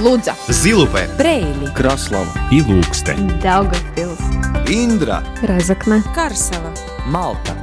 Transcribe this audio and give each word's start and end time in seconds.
Лудза, 0.00 0.34
Зилупе, 0.48 1.08
Брейли, 1.18 1.70
Краслава 1.74 2.32
и 2.50 2.62
Лукстен. 2.62 3.28
Daugavpils, 3.42 4.18
Индра, 4.66 5.22
Разокна, 5.42 6.02
Карсела. 6.14 6.72
Малта. 7.06 7.54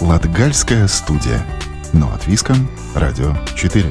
Латгальская 0.00 0.88
студия. 0.88 1.44
Но 1.92 2.06
от 2.08 2.26
Виском, 2.26 2.68
Радио 2.94 3.34
4. 3.54 3.84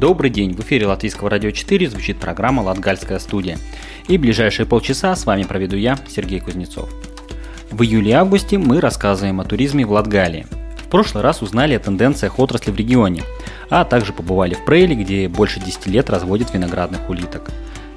Добрый 0.00 0.30
день, 0.30 0.54
в 0.54 0.60
эфире 0.60 0.86
Латвийского 0.86 1.28
радио 1.28 1.50
4 1.50 1.90
звучит 1.90 2.16
программа 2.16 2.62
«Латгальская 2.62 3.18
студия». 3.18 3.58
И 4.08 4.16
ближайшие 4.16 4.64
полчаса 4.64 5.14
с 5.14 5.26
вами 5.26 5.42
проведу 5.42 5.76
я, 5.76 5.98
Сергей 6.08 6.40
Кузнецов. 6.40 6.88
В 7.70 7.82
июле 7.82 8.12
и 8.12 8.14
августе 8.14 8.56
мы 8.56 8.80
рассказываем 8.80 9.40
о 9.40 9.44
туризме 9.44 9.84
в 9.84 9.92
Латгалии. 9.92 10.46
В 10.78 10.88
прошлый 10.88 11.22
раз 11.22 11.42
узнали 11.42 11.74
о 11.74 11.80
тенденциях 11.80 12.38
отрасли 12.38 12.70
в 12.70 12.76
регионе, 12.76 13.24
а 13.68 13.84
также 13.84 14.14
побывали 14.14 14.54
в 14.54 14.64
Прейле, 14.64 14.94
где 14.94 15.28
больше 15.28 15.60
10 15.60 15.88
лет 15.88 16.08
разводят 16.08 16.54
виноградных 16.54 17.10
улиток. 17.10 17.50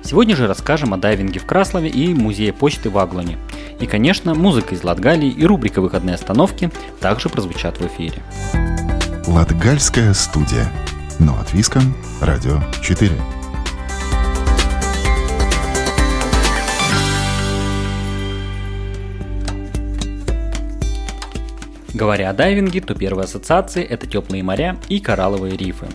Сегодня 0.03 0.35
же 0.35 0.45
расскажем 0.45 0.93
о 0.93 0.97
дайвинге 0.97 1.39
в 1.39 1.45
Краслове 1.45 1.87
и 1.87 2.13
музее 2.13 2.51
почты 2.51 2.89
в 2.89 2.97
Аглоне. 2.97 3.37
И, 3.79 3.85
конечно, 3.85 4.35
музыка 4.35 4.75
из 4.75 4.83
Латгалии 4.83 5.29
и 5.29 5.45
рубрика 5.45 5.79
«Выходные 5.79 6.15
остановки» 6.15 6.69
также 6.99 7.29
прозвучат 7.29 7.77
в 7.77 7.87
эфире. 7.87 8.21
Латгальская 9.25 10.13
студия. 10.13 10.69
Но 11.19 11.39
от 11.39 11.53
Виском, 11.53 11.93
Радио 12.21 12.61
4. 12.81 13.42
Говоря 21.93 22.31
о 22.31 22.33
дайвинге, 22.33 22.81
то 22.81 22.95
первые 22.95 23.25
ассоциации– 23.25 23.83
это 23.89 24.07
теплые 24.07 24.41
моря 24.43 24.77
и 24.89 24.99
коралловые 24.99 25.55
рифы. 25.55 25.85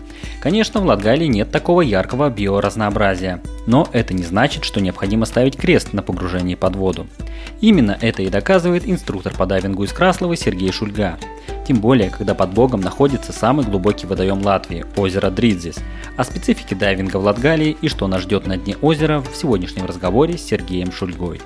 Конечно, 0.41 0.79
в 0.79 0.85
Латгалии 0.85 1.25
нет 1.25 1.51
такого 1.51 1.81
яркого 1.81 2.29
биоразнообразия, 2.29 3.41
но 3.67 3.87
это 3.91 4.13
не 4.13 4.23
значит, 4.23 4.63
что 4.63 4.79
необходимо 4.79 5.25
ставить 5.25 5.57
крест 5.57 5.91
на 5.91 6.01
погружении 6.01 6.55
под 6.55 6.77
воду. 6.77 7.07
Именно 7.59 7.97
это 7.99 8.21
и 8.21 8.29
доказывает 8.29 8.87
инструктор 8.87 9.33
по 9.35 9.45
дайвингу 9.45 9.83
из 9.83 9.91
Краслова 9.91 10.37
Сергей 10.37 10.71
Шульга. 10.71 11.17
Тем 11.67 11.81
более, 11.81 12.09
когда 12.09 12.33
под 12.33 12.53
боком 12.53 12.79
находится 12.79 13.33
самый 13.33 13.65
глубокий 13.65 14.07
водоем 14.07 14.41
Латвии– 14.41 14.85
озеро 14.95 15.29
Дридзис. 15.29 15.79
О 16.15 16.23
специфике 16.23 16.75
дайвинга 16.75 17.17
в 17.17 17.25
Латгалии 17.25 17.77
и 17.81 17.89
что 17.89 18.07
нас 18.07 18.21
ждет 18.21 18.47
на 18.47 18.57
дне 18.57 18.77
озера 18.81 19.19
в 19.19 19.35
сегодняшнем 19.35 19.85
разговоре 19.85 20.37
с 20.37 20.47
Сергеем 20.47 20.91
Шульгой. 20.91 21.41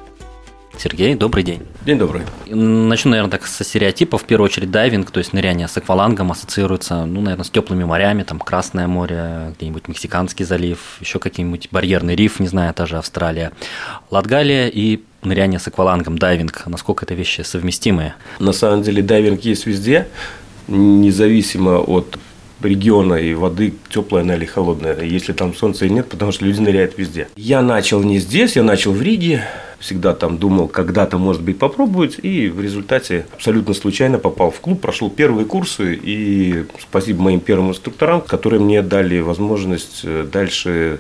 Сергей, 0.78 1.16
добрый 1.16 1.44
день. 1.44 1.62
День 1.86 1.98
добрый. 1.98 2.24
Начну, 2.48 3.12
наверное, 3.12 3.32
так 3.32 3.46
со 3.46 3.64
стереотипов. 3.64 4.24
В 4.24 4.26
первую 4.26 4.46
очередь 4.46 4.72
дайвинг, 4.72 5.12
то 5.12 5.20
есть 5.20 5.32
ныряние 5.32 5.68
с 5.68 5.78
аквалангом 5.78 6.32
ассоциируется, 6.32 7.06
ну, 7.06 7.22
наверное, 7.22 7.46
с 7.46 7.50
теплыми 7.50 7.84
морями, 7.84 8.24
там 8.24 8.40
Красное 8.40 8.88
море, 8.88 9.54
где-нибудь 9.58 9.88
Мексиканский 9.88 10.46
залив, 10.46 10.98
еще 11.00 11.20
какие-нибудь 11.20 11.70
барьерный 11.72 12.16
риф, 12.16 12.40
не 12.40 12.48
знаю, 12.48 12.74
та 12.74 12.86
же 12.86 12.98
Австралия. 12.98 13.52
Латгалия 14.10 14.68
и 14.68 15.02
ныряние 15.22 15.60
с 15.60 15.68
аквалангом, 15.68 16.18
дайвинг, 16.18 16.64
насколько 16.66 17.06
это 17.06 17.14
вещи 17.14 17.42
совместимые? 17.42 18.16
На 18.40 18.52
самом 18.52 18.82
деле 18.82 19.02
дайвинг 19.02 19.42
есть 19.42 19.66
везде, 19.66 20.08
независимо 20.68 21.78
от 21.80 22.18
региона 22.66 23.16
и 23.16 23.34
воды 23.34 23.74
теплая 23.90 24.24
она 24.24 24.36
или 24.36 24.46
холодная, 24.46 25.02
если 25.02 25.34
там 25.34 25.54
солнца 25.56 25.86
и 25.86 25.90
нет, 25.90 26.10
потому 26.10 26.32
что 26.32 26.46
люди 26.46 26.60
ныряют 26.60 26.98
везде. 26.98 27.28
Я 27.36 27.62
начал 27.62 28.04
не 28.04 28.20
здесь, 28.20 28.56
я 28.56 28.64
начал 28.64 28.92
в 28.92 29.02
Риге, 29.02 29.44
всегда 29.80 30.14
там 30.14 30.38
думал, 30.38 30.68
когда-то, 30.70 31.18
может 31.18 31.42
быть, 31.42 31.60
попробовать, 31.60 32.18
и 32.22 32.48
в 32.48 32.62
результате 32.62 33.26
абсолютно 33.34 33.74
случайно 33.74 34.18
попал 34.18 34.50
в 34.50 34.60
клуб, 34.62 34.80
прошел 34.80 35.10
первые 35.10 35.46
курсы, 35.46 36.00
и 36.02 36.66
спасибо 36.82 37.22
моим 37.22 37.42
первым 37.42 37.72
инструкторам, 37.72 38.22
которые 38.22 38.62
мне 38.62 38.82
дали 38.82 39.20
возможность 39.20 40.06
дальше 40.32 41.00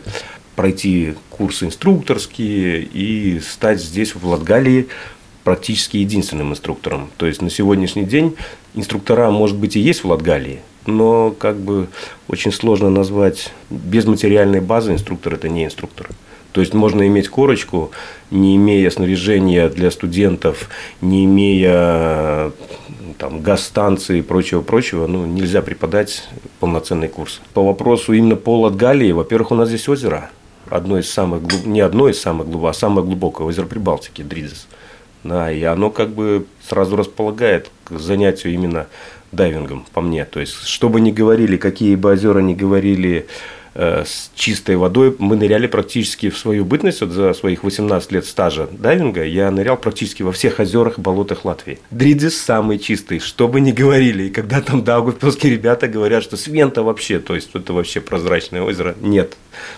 пройти 0.55 1.15
курсы 1.29 1.65
инструкторские 1.65 2.83
и 2.83 3.39
стать 3.39 3.81
здесь, 3.81 4.15
в 4.15 4.27
Латгалии, 4.27 4.87
практически 5.43 5.97
единственным 5.97 6.51
инструктором. 6.51 7.09
То 7.17 7.25
есть 7.25 7.41
на 7.41 7.49
сегодняшний 7.49 8.03
день 8.03 8.35
инструктора, 8.75 9.31
может 9.31 9.57
быть, 9.57 9.75
и 9.75 9.79
есть 9.79 10.03
в 10.03 10.07
Латгалии, 10.07 10.59
но 10.85 11.31
как 11.31 11.57
бы 11.57 11.87
очень 12.27 12.51
сложно 12.51 12.89
назвать 12.89 13.51
без 13.69 14.05
материальной 14.05 14.61
базы 14.61 14.93
инструктор 14.93 15.33
это 15.33 15.49
не 15.49 15.65
инструктор. 15.65 16.09
То 16.53 16.61
есть 16.61 16.73
можно 16.73 17.05
иметь 17.07 17.29
корочку, 17.29 17.91
не 18.29 18.55
имея 18.55 18.89
снаряжения 18.91 19.69
для 19.69 19.89
студентов, 19.89 20.69
не 21.01 21.25
имея 21.25 22.51
там, 23.17 23.41
газ-станции 23.41 24.19
и 24.19 24.21
прочего-прочего, 24.21 25.07
ну, 25.07 25.25
нельзя 25.25 25.63
преподать 25.63 26.27
полноценный 26.59 27.07
курс. 27.07 27.41
По 27.55 27.63
вопросу 27.63 28.13
именно 28.13 28.35
по 28.35 28.61
Латгалии, 28.61 29.11
во-первых, 29.11 29.51
у 29.51 29.55
нас 29.55 29.69
здесь 29.69 29.89
озеро, 29.89 30.29
одно 30.69 30.99
из 30.99 31.09
самых, 31.09 31.41
не 31.65 31.81
одно 31.81 32.07
из 32.07 32.21
самых 32.21 32.47
глубоких, 32.47 32.77
а 32.77 32.79
самое 32.79 33.05
глубокое 33.05 33.47
озеро 33.47 33.65
Прибалтики, 33.65 34.21
Дридзес. 34.21 34.67
Да, 35.23 35.51
и 35.51 35.63
оно 35.63 35.89
как 35.89 36.09
бы 36.09 36.45
сразу 36.67 36.97
располагает 36.97 37.71
к 37.85 37.97
занятию 37.97 38.53
именно 38.53 38.87
дайвингом, 39.33 39.85
по 39.93 40.01
мне. 40.01 40.25
То 40.25 40.39
есть, 40.39 40.65
что 40.67 40.89
бы 40.89 41.01
ни 41.01 41.11
говорили, 41.11 41.57
какие 41.57 41.95
бы 41.95 42.11
озера 42.11 42.39
ни 42.39 42.53
говорили 42.53 43.27
с 43.75 44.31
чистой 44.35 44.75
водой, 44.75 45.15
мы 45.17 45.35
ныряли 45.35 45.67
практически 45.67 46.29
в 46.29 46.37
свою 46.37 46.65
бытность, 46.65 47.01
вот 47.01 47.11
за 47.11 47.33
своих 47.33 47.63
18 47.63 48.11
лет 48.11 48.25
стажа 48.25 48.67
дайвинга, 48.71 49.23
я 49.23 49.49
нырял 49.51 49.77
практически 49.77 50.23
во 50.23 50.31
всех 50.31 50.59
озерах 50.59 50.97
и 50.97 51.01
болотах 51.01 51.45
Латвии. 51.45 51.79
Дридзис 51.91 52.39
самый 52.39 52.79
чистый, 52.79 53.19
что 53.19 53.47
бы 53.47 53.61
ни 53.61 53.71
говорили. 53.71 54.23
И 54.23 54.29
когда 54.29 54.61
там 54.61 54.83
даугавпилские 54.83 55.53
ребята 55.53 55.87
говорят, 55.87 56.23
что 56.23 56.37
Свента 56.37 56.83
вообще, 56.83 57.19
то 57.19 57.35
есть, 57.35 57.49
это 57.53 57.73
вообще 57.73 58.01
прозрачное 58.01 58.61
озеро, 58.61 58.95
нет. 59.01 59.37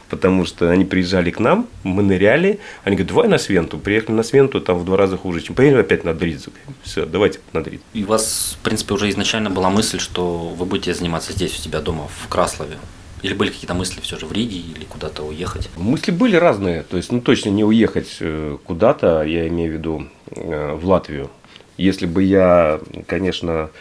Потому 0.10 0.46
что 0.46 0.70
они 0.70 0.86
приезжали 0.86 1.32
к 1.32 1.40
нам, 1.40 1.68
мы 1.84 2.04
ныряли, 2.04 2.60
они 2.84 2.96
говорят, 2.96 3.08
давай 3.08 3.28
на 3.28 3.38
Свенту. 3.38 3.78
Приехали 3.78 4.16
на 4.16 4.24
Свенту, 4.24 4.62
там 4.62 4.80
в 4.80 4.86
два 4.86 4.98
раза 4.98 5.18
хуже, 5.18 5.42
чем 5.42 5.56
поедем 5.56 5.80
опять 5.80 6.04
на 6.04 6.14
Дридзу. 6.14 6.52
Все, 6.84 7.06
давайте 7.06 7.40
на 7.54 7.64
Дридзу. 7.64 7.84
И 7.94 8.04
у 8.04 8.08
вас, 8.08 8.58
в 8.60 8.64
принципе, 8.64 8.94
уже 8.94 9.10
изначально 9.10 9.50
была 9.50 9.70
мысль, 9.70 10.00
что 10.00 10.50
вы 10.50 10.66
будете 10.66 10.94
заниматься 10.94 11.34
здесь 11.34 11.58
у 11.58 11.62
себя 11.62 11.80
дома, 11.80 12.08
в 12.08 12.28
Краслове? 12.28 12.78
Или 13.26 13.34
были 13.34 13.50
какие-то 13.50 13.74
мысли 13.74 14.02
все 14.02 14.20
же 14.20 14.28
в 14.28 14.32
Риге 14.32 14.58
или 14.58 14.86
куда-то 14.86 15.24
уехать? 15.24 15.68
Мысли 15.78 16.12
были 16.12 16.36
разные. 16.36 16.84
То 16.84 16.96
есть, 16.96 17.12
ну, 17.12 17.22
точно 17.22 17.50
не 17.50 17.64
уехать 17.64 18.20
куда-то, 18.66 19.24
я 19.24 19.48
имею 19.48 19.72
в 19.72 19.74
виду 19.74 20.08
в 20.30 20.86
Латвию. 20.86 21.32
Если 21.76 22.06
бы 22.06 22.22
я, 22.22 22.80
конечно, 23.08 23.72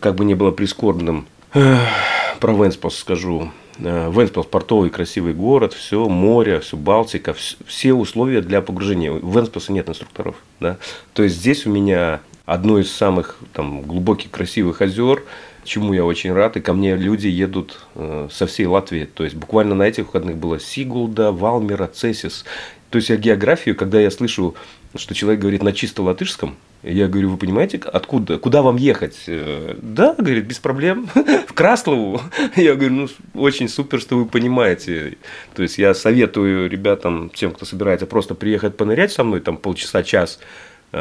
как 0.00 0.16
бы 0.16 0.26
не 0.26 0.34
было 0.34 0.50
прискорбным, 0.50 1.26
про 1.52 2.52
Венспилс 2.52 2.98
скажу. 2.98 3.50
Венспилс 3.78 4.46
портовый 4.46 4.90
красивый 4.90 5.32
город, 5.32 5.72
все 5.72 6.06
море, 6.06 6.60
все 6.60 6.76
Балтика, 6.76 7.34
все 7.66 7.94
условия 7.94 8.42
для 8.42 8.60
погружения. 8.60 9.10
В 9.10 9.34
Венспилсе 9.34 9.72
нет 9.72 9.88
инструкторов. 9.88 10.36
Да? 10.60 10.76
То 11.14 11.22
есть 11.22 11.36
здесь 11.36 11.64
у 11.64 11.70
меня 11.70 12.20
одно 12.44 12.78
из 12.78 12.92
самых 12.92 13.38
там, 13.54 13.80
глубоких 13.80 14.30
красивых 14.30 14.82
озер, 14.82 15.22
чему 15.66 15.92
я 15.92 16.04
очень 16.04 16.32
рад. 16.32 16.56
И 16.56 16.60
ко 16.60 16.72
мне 16.72 16.96
люди 16.96 17.28
едут 17.28 17.80
э, 17.94 18.28
со 18.30 18.46
всей 18.46 18.66
Латвии. 18.66 19.04
То 19.04 19.24
есть 19.24 19.36
буквально 19.36 19.74
на 19.74 19.82
этих 19.82 20.06
выходных 20.06 20.36
было 20.36 20.58
Сигулда, 20.58 21.32
Валмера, 21.32 21.86
Цесис. 21.86 22.44
То 22.90 22.96
есть 22.96 23.10
я 23.10 23.16
географию, 23.16 23.76
когда 23.76 24.00
я 24.00 24.10
слышу, 24.10 24.54
что 24.94 25.14
человек 25.14 25.40
говорит 25.40 25.62
на 25.62 25.72
чисто 25.72 26.02
латышском, 26.02 26.56
я 26.82 27.08
говорю, 27.08 27.30
вы 27.30 27.36
понимаете, 27.36 27.78
откуда, 27.78 28.38
куда 28.38 28.62
вам 28.62 28.76
ехать? 28.76 29.24
Да, 29.26 30.14
говорит, 30.16 30.44
без 30.44 30.58
проблем, 30.58 31.08
в 31.48 31.52
Краслову. 31.52 32.20
Я 32.56 32.74
говорю, 32.74 32.94
ну, 32.94 33.08
очень 33.34 33.68
супер, 33.68 34.00
что 34.00 34.16
вы 34.16 34.26
понимаете. 34.26 35.16
То 35.54 35.62
есть, 35.62 35.78
я 35.78 35.94
советую 35.94 36.70
ребятам, 36.70 37.30
тем, 37.34 37.52
кто 37.52 37.64
собирается 37.64 38.06
просто 38.06 38.34
приехать 38.34 38.76
понырять 38.76 39.10
со 39.10 39.24
мной, 39.24 39.40
там, 39.40 39.56
полчаса-час, 39.56 40.38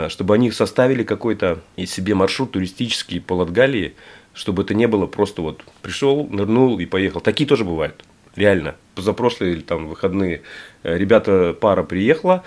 чтобы 0.08 0.34
они 0.34 0.50
составили 0.50 1.04
какой-то 1.04 1.60
из 1.76 1.92
себе 1.92 2.16
маршрут 2.16 2.54
туристический 2.54 3.22
по 3.22 3.34
Латгалии, 3.34 3.94
чтобы 4.36 4.62
это 4.64 4.76
не 4.76 4.88
было 4.88 5.08
просто 5.08 5.42
вот 5.42 5.64
пришел, 5.82 6.28
нырнул 6.30 6.78
и 6.80 6.86
поехал. 6.86 7.22
Такие 7.22 7.48
тоже 7.48 7.64
бывают, 7.64 8.06
реально. 8.36 8.76
Позапрошлые 8.94 9.62
там 9.62 9.88
выходные 9.88 10.44
ребята, 10.84 11.56
пара 11.60 11.84
приехала, 11.84 12.44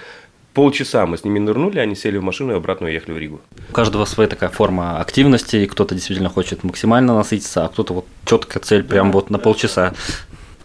полчаса 0.55 1.07
мы 1.07 1.17
с 1.17 1.25
ними 1.25 1.39
нырнули, 1.39 1.79
они 1.79 1.95
сели 1.95 2.19
в 2.19 2.23
машину 2.23 2.53
и 2.53 2.57
обратно 2.57 2.87
уехали 2.87 3.13
в 3.15 3.19
Ригу. 3.19 3.41
У 3.69 3.73
каждого 3.73 4.05
своя 4.05 4.29
такая 4.29 4.51
форма 4.51 5.01
активности, 5.01 5.67
кто-то 5.67 5.95
действительно 5.95 6.29
хочет 6.29 6.65
максимально 6.65 7.15
насытиться, 7.15 7.65
а 7.65 7.69
кто-то 7.69 7.95
вот 7.95 8.07
четкая 8.25 8.63
цель 8.63 8.83
прям 8.83 9.13
вот 9.13 9.31
на 9.31 9.39
полчаса. 9.39 9.95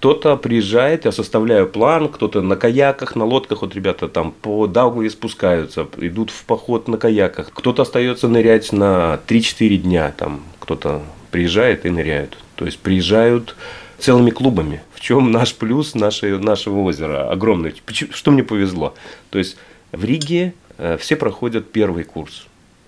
Кто-то 0.03 0.35
приезжает, 0.35 1.05
я 1.05 1.13
составляю 1.13 1.65
план, 1.65 2.09
кто-то 2.09 2.41
на 2.41 2.57
каяках, 2.57 3.15
на 3.15 3.23
лодках, 3.23 3.61
вот 3.61 3.73
ребята 3.73 4.09
там 4.09 4.33
по 4.33 4.67
Даугаве 4.67 5.09
спускаются, 5.09 5.87
идут 5.95 6.29
в 6.29 6.43
поход 6.43 6.89
на 6.89 6.97
каяках. 6.97 7.51
Кто-то 7.53 7.83
остается 7.83 8.27
нырять 8.27 8.73
на 8.73 9.17
3-4 9.25 9.77
дня, 9.77 10.13
там 10.17 10.43
кто-то 10.59 11.01
приезжает 11.31 11.85
и 11.85 11.89
ныряют. 11.89 12.37
То 12.57 12.65
есть 12.65 12.79
приезжают 12.79 13.55
целыми 13.97 14.31
клубами. 14.31 14.83
В 14.93 14.99
чем 14.99 15.31
наш 15.31 15.55
плюс 15.55 15.95
нашей, 15.95 16.37
нашего 16.37 16.81
озера 16.81 17.29
огромный? 17.31 17.73
Что 18.11 18.31
мне 18.31 18.43
повезло? 18.43 18.95
То 19.29 19.39
есть 19.39 19.55
в 19.93 20.03
Риге 20.03 20.53
э, 20.79 20.97
все 20.97 21.15
проходят 21.15 21.71
первый 21.71 22.03
курс 22.03 22.47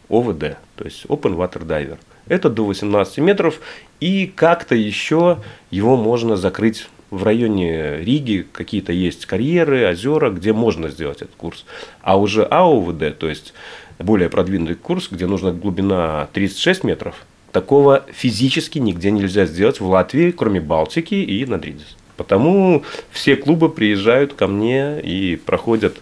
ОВД, 0.09 0.57
то 0.75 0.83
есть 0.83 1.05
Open 1.05 1.37
Water 1.37 1.65
Diver. 1.65 1.97
Это 2.27 2.49
до 2.49 2.65
18 2.65 3.19
метров, 3.19 3.61
и 4.01 4.27
как-то 4.27 4.75
еще 4.75 5.37
его 5.71 5.95
можно 5.95 6.35
закрыть 6.35 6.89
в 7.11 7.23
районе 7.23 7.97
Риги 7.97 8.45
какие-то 8.51 8.91
есть 8.91 9.25
карьеры, 9.25 9.89
озера, 9.89 10.29
где 10.29 10.53
можно 10.53 10.89
сделать 10.89 11.21
этот 11.21 11.35
курс. 11.35 11.65
А 12.01 12.17
уже 12.17 12.43
АОВД, 12.43 13.17
то 13.17 13.29
есть 13.29 13.53
более 13.99 14.29
продвинутый 14.29 14.75
курс, 14.75 15.07
где 15.09 15.27
нужна 15.27 15.51
глубина 15.51 16.27
36 16.33 16.83
метров, 16.83 17.25
такого 17.51 18.03
физически 18.11 18.79
нигде 18.79 19.11
нельзя 19.11 19.45
сделать 19.45 19.79
в 19.79 19.87
Латвии, 19.87 20.31
кроме 20.31 20.59
Балтики 20.59 21.15
и 21.15 21.45
Надридис. 21.45 21.95
Потому 22.17 22.83
все 23.11 23.35
клубы 23.35 23.69
приезжают 23.69 24.33
ко 24.33 24.47
мне 24.47 24.99
и 25.01 25.35
проходят 25.35 25.97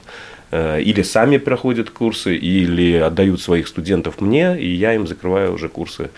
э, 0.52 0.82
или 0.82 1.02
сами 1.02 1.38
проходят 1.38 1.90
курсы, 1.90 2.36
или 2.36 2.96
отдают 2.96 3.42
своих 3.42 3.68
студентов 3.68 4.22
мне, 4.22 4.60
и 4.60 4.68
я 4.68 4.94
им 4.94 5.08
закрываю 5.08 5.54
уже 5.54 5.70
курсы 5.70 6.12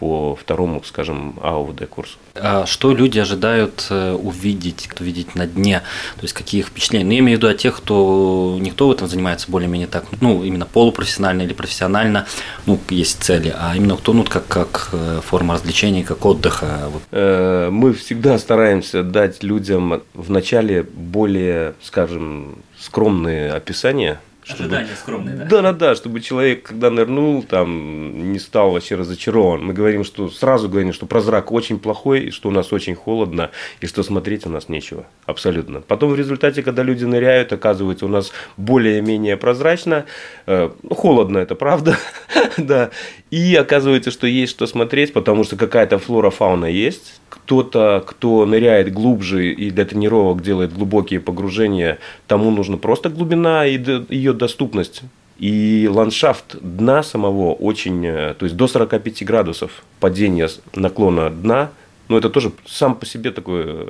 по 0.00 0.34
второму, 0.34 0.82
скажем, 0.82 1.34
АУВД 1.42 1.86
курсу. 1.86 2.16
А 2.34 2.64
что 2.64 2.94
люди 2.94 3.18
ожидают 3.18 3.86
э, 3.90 4.12
увидеть, 4.14 4.88
увидеть 4.98 5.34
на 5.34 5.46
дне? 5.46 5.80
То 6.16 6.22
есть 6.22 6.32
какие 6.32 6.62
их 6.62 6.68
впечатления? 6.68 7.04
Ну, 7.04 7.12
я 7.12 7.18
имею 7.18 7.36
в 7.36 7.42
виду 7.42 7.48
о 7.48 7.54
тех, 7.54 7.76
кто 7.76 8.56
никто 8.58 8.88
в 8.88 8.92
этом 8.92 9.08
занимается 9.08 9.50
более-менее 9.50 9.88
так, 9.88 10.06
ну, 10.22 10.42
именно 10.42 10.64
полупрофессионально 10.64 11.42
или 11.42 11.52
профессионально, 11.52 12.26
ну, 12.64 12.80
есть 12.88 13.22
цели, 13.22 13.54
а 13.54 13.76
именно 13.76 13.96
кто, 13.98 14.14
ну, 14.14 14.24
как, 14.24 14.48
как 14.48 14.88
э, 14.92 15.20
форма 15.22 15.54
развлечений, 15.54 16.02
как 16.02 16.24
отдыха. 16.24 16.90
Э, 17.10 17.68
мы 17.70 17.92
всегда 17.92 18.38
стараемся 18.38 19.02
дать 19.02 19.42
людям 19.42 20.02
в 20.14 20.30
начале 20.30 20.82
более, 20.82 21.74
скажем, 21.82 22.56
скромные 22.78 23.52
описания 23.52 24.18
чтобы, 24.50 24.64
Ожидания 24.64 24.96
скромные, 24.96 25.36
да? 25.36 25.44
Да, 25.44 25.62
да, 25.62 25.72
да, 25.72 25.94
чтобы 25.94 26.20
человек, 26.20 26.64
когда 26.64 26.90
нырнул, 26.90 27.42
там, 27.42 28.32
не 28.32 28.38
стал 28.38 28.72
вообще 28.72 28.96
разочарован. 28.96 29.64
Мы 29.64 29.72
говорим, 29.72 30.04
что 30.04 30.28
сразу 30.28 30.68
говорим, 30.68 30.92
что 30.92 31.06
прозрак 31.06 31.52
очень 31.52 31.78
плохой, 31.78 32.20
и 32.26 32.30
что 32.30 32.48
у 32.48 32.52
нас 32.52 32.72
очень 32.72 32.94
холодно, 32.94 33.50
и 33.80 33.86
что 33.86 34.02
смотреть 34.02 34.46
у 34.46 34.50
нас 34.50 34.68
нечего. 34.68 35.06
Абсолютно. 35.26 35.80
Потом 35.80 36.10
в 36.10 36.16
результате, 36.16 36.62
когда 36.62 36.82
люди 36.82 37.04
ныряют, 37.04 37.52
оказывается, 37.52 38.06
у 38.06 38.08
нас 38.08 38.32
более-менее 38.56 39.36
прозрачно. 39.36 40.06
Э, 40.46 40.70
ну, 40.82 40.94
холодно, 40.94 41.38
это 41.38 41.54
правда, 41.54 41.96
да. 42.56 42.90
И 43.30 43.54
оказывается, 43.54 44.10
что 44.10 44.26
есть 44.26 44.52
что 44.52 44.66
смотреть, 44.66 45.12
потому 45.12 45.44
что 45.44 45.56
какая-то 45.56 45.98
флора, 45.98 46.30
фауна 46.30 46.66
есть. 46.66 47.19
Кто-то, 47.30 48.04
кто 48.06 48.44
ныряет 48.44 48.92
глубже 48.92 49.52
и 49.52 49.70
для 49.70 49.86
тренировок 49.86 50.42
делает 50.42 50.74
глубокие 50.74 51.20
погружения, 51.20 51.98
тому 52.26 52.50
нужна 52.50 52.76
просто 52.76 53.08
глубина 53.08 53.64
и 53.64 53.78
ее 54.08 54.34
доступность. 54.34 55.02
И 55.38 55.88
ландшафт 55.90 56.56
дна 56.60 57.02
самого 57.02 57.54
очень, 57.54 58.04
э, 58.04 58.34
то 58.34 58.44
есть 58.44 58.56
до 58.56 58.68
45 58.68 59.24
градусов 59.24 59.84
падения 59.98 60.50
наклона 60.74 61.30
дна, 61.30 61.70
ну 62.08 62.18
это 62.18 62.28
тоже 62.28 62.52
сам 62.66 62.94
по 62.94 63.06
себе 63.06 63.30
такое 63.30 63.86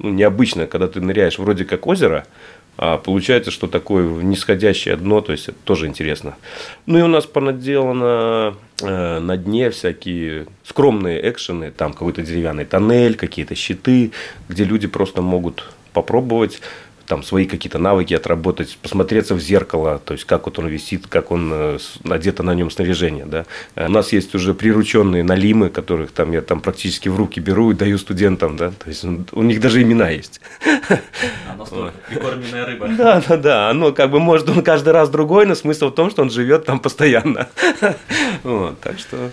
ну, 0.00 0.10
необычно, 0.10 0.66
когда 0.66 0.88
ты 0.88 1.00
ныряешь 1.00 1.38
вроде 1.38 1.64
как 1.64 1.86
озеро, 1.86 2.26
а 2.76 2.96
получается, 2.96 3.50
что 3.50 3.66
такое 3.66 4.22
нисходящее 4.22 4.96
дно, 4.96 5.20
то 5.20 5.32
есть 5.32 5.48
это 5.48 5.58
тоже 5.64 5.86
интересно. 5.86 6.36
Ну 6.86 6.98
и 6.98 7.02
у 7.02 7.08
нас 7.08 7.26
понаделано 7.26 8.56
э, 8.80 9.18
на 9.18 9.36
дне 9.36 9.70
всякие 9.70 10.46
скромные 10.64 11.30
экшены, 11.30 11.70
там 11.70 11.92
какой-то 11.92 12.22
деревянный 12.22 12.64
тоннель, 12.64 13.16
какие-то 13.16 13.54
щиты, 13.54 14.12
где 14.48 14.64
люди 14.64 14.86
просто 14.86 15.20
могут 15.20 15.64
попробовать 15.92 16.60
там 17.10 17.24
свои 17.24 17.44
какие-то 17.44 17.78
навыки 17.78 18.14
отработать, 18.14 18.78
посмотреться 18.80 19.34
в 19.34 19.40
зеркало, 19.40 19.98
то 19.98 20.14
есть 20.14 20.24
как 20.26 20.46
вот 20.46 20.60
он 20.60 20.68
висит, 20.68 21.08
как 21.08 21.32
он 21.32 21.50
э, 21.52 21.78
надето 22.04 22.44
на 22.44 22.54
нем 22.54 22.70
снаряжение. 22.70 23.24
Да. 23.26 23.46
Э, 23.74 23.86
у 23.86 23.90
нас 23.90 24.12
есть 24.12 24.32
уже 24.36 24.54
прирученные 24.54 25.24
налимы, 25.24 25.70
которых 25.70 26.12
там 26.12 26.30
я 26.30 26.40
там 26.40 26.60
практически 26.60 27.08
в 27.08 27.16
руки 27.16 27.40
беру 27.40 27.72
и 27.72 27.74
даю 27.74 27.98
студентам. 27.98 28.56
Да. 28.56 28.70
То 28.70 28.88
есть 28.88 29.04
у 29.04 29.42
них 29.42 29.60
даже 29.60 29.82
имена 29.82 30.10
есть. 30.10 30.40
Оно 31.52 31.64
вот. 31.64 31.92
прикормленная 32.08 32.66
рыба. 32.66 32.88
Да, 32.96 33.20
да, 33.28 33.36
да. 33.36 33.70
Оно 33.70 33.90
как 33.90 34.12
бы 34.12 34.20
может 34.20 34.48
он 34.48 34.62
каждый 34.62 34.92
раз 34.92 35.10
другой, 35.10 35.46
но 35.46 35.56
смысл 35.56 35.88
в 35.88 35.94
том, 35.96 36.10
что 36.10 36.22
он 36.22 36.30
живет 36.30 36.64
там 36.64 36.78
постоянно. 36.78 37.48
Вот, 38.44 38.80
так 38.80 38.98
что 38.98 39.30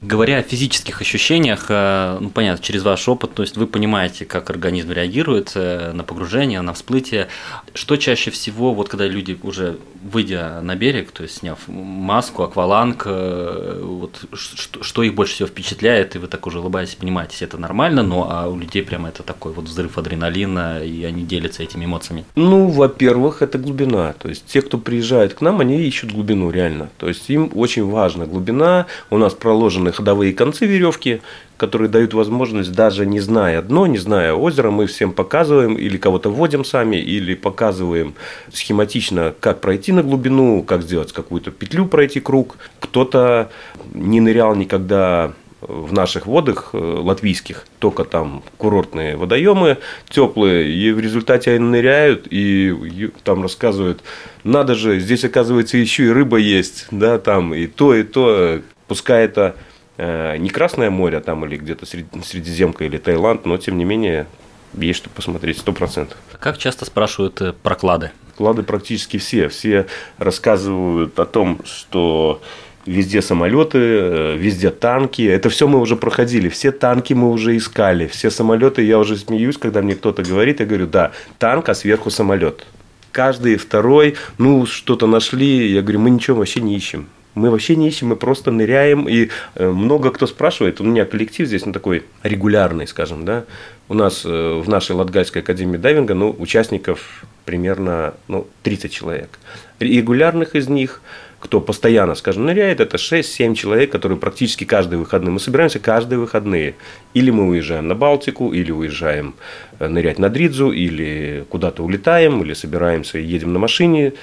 Говоря 0.00 0.38
о 0.38 0.42
физических 0.42 1.00
ощущениях, 1.00 1.66
э, 1.68 2.18
ну 2.20 2.30
понятно, 2.30 2.64
через 2.64 2.82
ваш 2.84 3.08
опыт, 3.08 3.34
то 3.34 3.42
есть 3.42 3.56
вы 3.56 3.66
понимаете, 3.66 4.24
как 4.24 4.48
организм 4.50 4.92
реагирует 4.92 5.52
э, 5.54 5.92
на 5.92 6.04
погружение, 6.04 6.60
на 6.60 6.72
всплытие. 6.72 7.28
Что 7.74 7.96
чаще 7.96 8.30
всего, 8.30 8.74
вот 8.74 8.88
когда 8.88 9.06
люди 9.06 9.38
уже 9.42 9.78
выйдя 10.02 10.60
на 10.62 10.76
берег, 10.76 11.10
то 11.10 11.22
есть 11.24 11.38
сняв 11.38 11.58
маску, 11.66 12.42
акваланг, 12.42 13.02
э, 13.06 13.80
вот 13.82 14.24
что, 14.32 14.82
что 14.82 15.02
их 15.02 15.14
больше 15.14 15.34
всего 15.34 15.48
впечатляет, 15.48 16.14
и 16.14 16.18
вы 16.18 16.28
так 16.28 16.46
уже 16.46 16.60
улыбаетесь, 16.60 16.94
понимаете, 16.94 17.44
это 17.44 17.58
нормально, 17.58 18.02
но 18.02 18.28
а 18.30 18.48
у 18.48 18.56
людей 18.56 18.82
прямо 18.82 19.08
это 19.08 19.22
такой 19.22 19.52
вот 19.52 19.64
взрыв 19.64 19.98
адреналина, 19.98 20.84
и 20.84 21.04
они 21.04 21.24
делятся 21.24 21.62
этими 21.62 21.84
эмоциями? 21.84 22.24
Ну, 22.36 22.68
во-первых, 22.68 23.42
это 23.42 23.58
глубина. 23.58 24.12
То 24.12 24.28
есть 24.28 24.46
те, 24.46 24.62
кто 24.62 24.78
приезжает 24.78 25.34
к 25.34 25.40
нам, 25.40 25.60
они 25.60 25.82
ищут 25.82 26.12
глубину 26.12 26.50
реально. 26.50 26.90
То 26.98 27.08
есть 27.08 27.28
им 27.28 27.50
очень 27.54 27.84
важна 27.84 28.26
глубина. 28.26 28.86
У 29.10 29.18
нас 29.18 29.34
проложены 29.34 29.87
специальные 29.88 29.92
ходовые 29.92 30.32
концы 30.32 30.66
веревки, 30.66 31.20
которые 31.56 31.88
дают 31.88 32.14
возможность, 32.14 32.72
даже 32.72 33.06
не 33.06 33.20
зная 33.20 33.62
дно, 33.62 33.86
не 33.86 33.98
зная 33.98 34.34
озера, 34.34 34.70
мы 34.70 34.86
всем 34.86 35.12
показываем 35.12 35.76
или 35.76 35.96
кого-то 35.98 36.30
вводим 36.30 36.64
сами, 36.64 36.96
или 36.96 37.34
показываем 37.34 38.14
схематично, 38.52 39.34
как 39.40 39.60
пройти 39.60 39.92
на 39.92 40.02
глубину, 40.02 40.62
как 40.62 40.82
сделать 40.82 41.12
какую-то 41.12 41.50
петлю, 41.50 41.86
пройти 41.86 42.20
круг. 42.20 42.56
Кто-то 42.80 43.50
не 43.94 44.20
нырял 44.20 44.54
никогда 44.54 45.32
в 45.60 45.92
наших 45.92 46.26
водах 46.26 46.70
э, 46.72 46.78
латвийских, 46.78 47.66
только 47.80 48.04
там 48.04 48.42
курортные 48.58 49.16
водоемы 49.16 49.78
теплые, 50.08 50.70
и 50.70 50.92
в 50.92 51.00
результате 51.00 51.50
они 51.50 51.64
ныряют 51.64 52.28
и 52.30 53.10
там 53.24 53.42
рассказывают, 53.42 54.02
надо 54.44 54.74
же, 54.76 55.00
здесь 55.00 55.24
оказывается 55.24 55.76
еще 55.76 56.04
и 56.04 56.10
рыба 56.10 56.36
есть, 56.36 56.86
да, 56.92 57.18
там 57.18 57.54
и 57.54 57.66
то, 57.66 57.92
и 57.92 58.04
то, 58.04 58.60
пускай 58.86 59.24
это 59.24 59.56
не 59.98 60.48
Красное 60.48 60.90
море 60.90 61.20
там 61.20 61.44
или 61.44 61.56
где-то 61.56 61.84
Средиземка 61.86 62.84
или 62.84 62.98
Таиланд, 62.98 63.46
но 63.46 63.58
тем 63.58 63.76
не 63.76 63.84
менее 63.84 64.26
есть 64.74 64.98
что 64.98 65.10
посмотреть, 65.10 65.58
сто 65.58 65.72
процентов. 65.72 66.18
Как 66.40 66.58
часто 66.58 66.84
спрашивают 66.84 67.40
э, 67.40 67.52
про 67.52 67.74
клады? 67.74 68.10
Клады 68.36 68.62
практически 68.62 69.16
все. 69.16 69.48
Все 69.48 69.86
рассказывают 70.18 71.18
о 71.18 71.24
том, 71.24 71.60
что 71.64 72.40
везде 72.86 73.22
самолеты, 73.22 73.78
э, 73.78 74.36
везде 74.36 74.70
танки. 74.70 75.22
Это 75.22 75.48
все 75.48 75.66
мы 75.66 75.80
уже 75.80 75.96
проходили. 75.96 76.48
Все 76.48 76.70
танки 76.70 77.12
мы 77.14 77.30
уже 77.30 77.56
искали. 77.56 78.06
Все 78.06 78.30
самолеты, 78.30 78.82
я 78.82 78.98
уже 78.98 79.16
смеюсь, 79.16 79.58
когда 79.58 79.82
мне 79.82 79.94
кто-то 79.94 80.22
говорит, 80.22 80.60
я 80.60 80.66
говорю, 80.66 80.86
да, 80.86 81.12
танк, 81.38 81.68
а 81.68 81.74
сверху 81.74 82.10
самолет. 82.10 82.66
Каждый 83.10 83.56
второй, 83.56 84.16
ну, 84.36 84.66
что-то 84.66 85.06
нашли. 85.06 85.72
Я 85.72 85.82
говорю, 85.82 86.00
мы 86.00 86.10
ничего 86.10 86.38
вообще 86.38 86.60
не 86.60 86.76
ищем. 86.76 87.08
Мы 87.38 87.50
вообще 87.50 87.76
не 87.76 87.88
ищем, 87.88 88.08
мы 88.08 88.16
просто 88.16 88.50
ныряем. 88.50 89.08
И 89.08 89.28
э, 89.54 89.68
много 89.68 90.10
кто 90.10 90.26
спрашивает, 90.26 90.80
у 90.80 90.84
меня 90.84 91.04
коллектив 91.04 91.46
здесь 91.46 91.64
ну, 91.64 91.72
такой 91.72 92.04
регулярный, 92.22 92.86
скажем, 92.86 93.24
да. 93.24 93.44
У 93.88 93.94
нас 93.94 94.22
э, 94.24 94.28
в 94.28 94.68
нашей 94.68 94.96
Латгальской 94.96 95.42
академии 95.42 95.76
дайвинга 95.76 96.14
ну, 96.14 96.34
участников 96.38 97.24
примерно 97.44 98.14
ну, 98.26 98.46
30 98.62 98.92
человек. 98.92 99.38
Регулярных 99.78 100.54
из 100.54 100.68
них 100.68 101.00
кто 101.40 101.60
постоянно, 101.60 102.16
скажем, 102.16 102.46
ныряет, 102.46 102.80
это 102.80 102.96
6-7 102.96 103.54
человек, 103.54 103.92
которые 103.92 104.18
практически 104.18 104.64
каждые 104.64 104.98
выходные. 104.98 105.30
Мы 105.30 105.38
собираемся 105.38 105.78
каждые 105.78 106.18
выходные. 106.18 106.74
Или 107.14 107.30
мы 107.30 107.46
уезжаем 107.46 107.86
на 107.86 107.94
Балтику, 107.94 108.52
или 108.52 108.72
уезжаем 108.72 109.36
э, 109.78 109.86
нырять 109.86 110.18
на 110.18 110.30
Дридзу, 110.30 110.72
или 110.72 111.44
куда-то 111.48 111.84
улетаем, 111.84 112.42
или 112.42 112.54
собираемся 112.54 113.18
и 113.18 113.24
едем 113.24 113.52
на 113.52 113.60
машине 113.60 114.14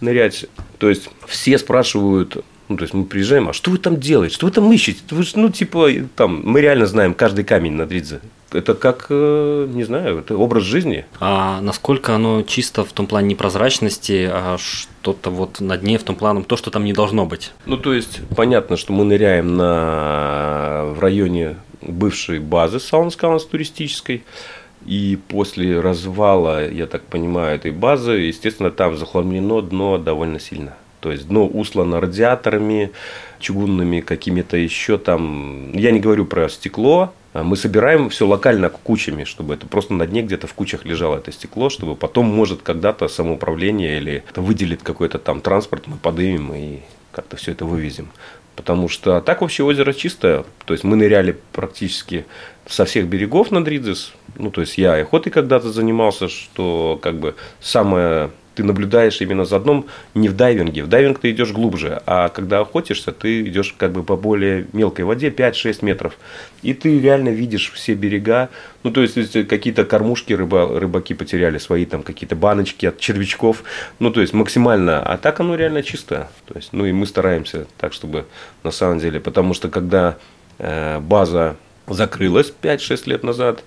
нырять. 0.00 0.46
То 0.78 0.88
есть 0.88 1.08
все 1.26 1.58
спрашивают, 1.58 2.44
ну, 2.68 2.76
то 2.76 2.82
есть 2.82 2.94
мы 2.94 3.04
приезжаем, 3.04 3.48
а 3.48 3.52
что 3.52 3.70
вы 3.70 3.78
там 3.78 4.00
делаете? 4.00 4.34
Что 4.34 4.46
вы 4.46 4.52
там 4.52 4.72
ищете? 4.72 5.00
Вы, 5.10 5.24
ну, 5.34 5.50
типа, 5.50 5.88
там, 6.16 6.40
мы 6.44 6.60
реально 6.60 6.86
знаем 6.86 7.14
каждый 7.14 7.44
камень 7.44 7.72
на 7.72 7.86
Дридзе. 7.86 8.20
Это 8.52 8.74
как, 8.74 9.06
э, 9.10 9.68
не 9.68 9.84
знаю, 9.84 10.18
это 10.20 10.36
образ 10.36 10.62
жизни. 10.62 11.04
А 11.20 11.60
насколько 11.60 12.14
оно 12.14 12.42
чисто 12.42 12.84
в 12.84 12.92
том 12.92 13.06
плане 13.06 13.28
непрозрачности, 13.28 14.30
а 14.32 14.56
что-то 14.58 15.30
вот 15.30 15.60
на 15.60 15.76
дне 15.76 15.98
в 15.98 16.04
том 16.04 16.14
плане, 16.16 16.44
то, 16.44 16.56
что 16.56 16.70
там 16.70 16.84
не 16.84 16.92
должно 16.92 17.26
быть? 17.26 17.52
Ну, 17.66 17.76
то 17.76 17.92
есть, 17.92 18.20
понятно, 18.36 18.76
что 18.76 18.92
мы 18.92 19.04
ныряем 19.04 19.56
на, 19.56 20.84
в 20.96 21.00
районе 21.00 21.56
бывшей 21.82 22.38
базы 22.38 22.80
Саунскаунс 22.80 23.44
туристической. 23.44 24.22
И 24.86 25.18
после 25.28 25.80
развала, 25.80 26.70
я 26.70 26.86
так 26.86 27.02
понимаю, 27.02 27.56
этой 27.56 27.70
базы, 27.70 28.12
естественно, 28.12 28.70
там 28.70 28.96
захламлено 28.96 29.62
дно 29.62 29.98
довольно 29.98 30.38
сильно. 30.38 30.76
То 31.04 31.12
есть 31.12 31.28
дно 31.28 31.46
услано 31.46 32.00
радиаторами, 32.00 32.90
чугунными 33.38 34.00
какими-то 34.00 34.56
еще 34.56 34.96
там. 34.96 35.70
Я 35.74 35.90
не 35.90 36.00
говорю 36.00 36.24
про 36.24 36.48
стекло, 36.48 37.12
а 37.34 37.42
мы 37.42 37.56
собираем 37.56 38.08
все 38.08 38.26
локально 38.26 38.70
кучами, 38.70 39.24
чтобы 39.24 39.52
это 39.52 39.66
просто 39.66 39.92
на 39.92 40.06
дне 40.06 40.22
где-то 40.22 40.46
в 40.46 40.54
кучах 40.54 40.86
лежало 40.86 41.18
это 41.18 41.30
стекло, 41.30 41.68
чтобы 41.68 41.94
потом, 41.94 42.24
может, 42.24 42.62
когда-то 42.62 43.08
самоуправление 43.08 43.98
или 43.98 44.24
выделит 44.34 44.82
какой-то 44.82 45.18
там 45.18 45.42
транспорт, 45.42 45.88
мы 45.88 45.98
подымем 45.98 46.54
и 46.54 46.78
как-то 47.12 47.36
все 47.36 47.52
это 47.52 47.66
вывезем. 47.66 48.08
Потому 48.56 48.88
что 48.88 49.20
так 49.20 49.42
вообще 49.42 49.62
озеро 49.62 49.92
чистое. 49.92 50.46
То 50.64 50.72
есть 50.72 50.84
мы 50.84 50.96
ныряли 50.96 51.36
практически 51.52 52.24
со 52.66 52.86
всех 52.86 53.08
берегов 53.08 53.50
на 53.50 53.62
Дридзис. 53.62 54.14
Ну, 54.38 54.50
то 54.50 54.62
есть 54.62 54.78
я 54.78 54.94
охотой 54.94 55.30
когда-то 55.30 55.70
занимался, 55.70 56.30
что 56.30 56.98
как 57.02 57.18
бы 57.18 57.34
самое 57.60 58.30
ты 58.54 58.64
наблюдаешь 58.64 59.20
именно 59.20 59.44
за 59.44 59.58
дном 59.58 59.86
не 60.14 60.28
в 60.28 60.36
дайвинге. 60.36 60.84
В 60.84 60.88
дайвинг 60.88 61.18
ты 61.18 61.30
идешь 61.30 61.52
глубже, 61.52 62.02
а 62.06 62.28
когда 62.28 62.60
охотишься, 62.60 63.12
ты 63.12 63.42
идешь 63.42 63.74
как 63.76 63.92
бы 63.92 64.02
по 64.02 64.16
более 64.16 64.66
мелкой 64.72 65.04
воде, 65.04 65.30
5-6 65.30 65.84
метров. 65.84 66.16
И 66.62 66.72
ты 66.74 67.00
реально 67.00 67.30
видишь 67.30 67.72
все 67.72 67.94
берега. 67.94 68.48
Ну, 68.82 68.90
то 68.90 69.02
есть, 69.02 69.48
какие-то 69.48 69.84
кормушки 69.84 70.32
рыба, 70.32 70.78
рыбаки 70.78 71.14
потеряли, 71.14 71.58
свои 71.58 71.84
там 71.84 72.02
какие-то 72.02 72.36
баночки 72.36 72.86
от 72.86 72.98
червячков. 72.98 73.64
Ну, 73.98 74.10
то 74.10 74.20
есть, 74.20 74.32
максимально. 74.32 75.02
А 75.02 75.16
так 75.18 75.40
оно 75.40 75.56
реально 75.56 75.82
чистое. 75.82 76.28
То 76.46 76.54
есть, 76.56 76.72
ну, 76.72 76.86
и 76.86 76.92
мы 76.92 77.06
стараемся 77.06 77.66
так, 77.78 77.92
чтобы 77.92 78.26
на 78.62 78.70
самом 78.70 78.98
деле, 78.98 79.20
потому 79.20 79.54
что 79.54 79.68
когда 79.68 80.16
э, 80.58 81.00
база 81.00 81.56
закрылась 81.86 82.52
5-6 82.62 83.02
лет 83.06 83.22
назад, 83.24 83.62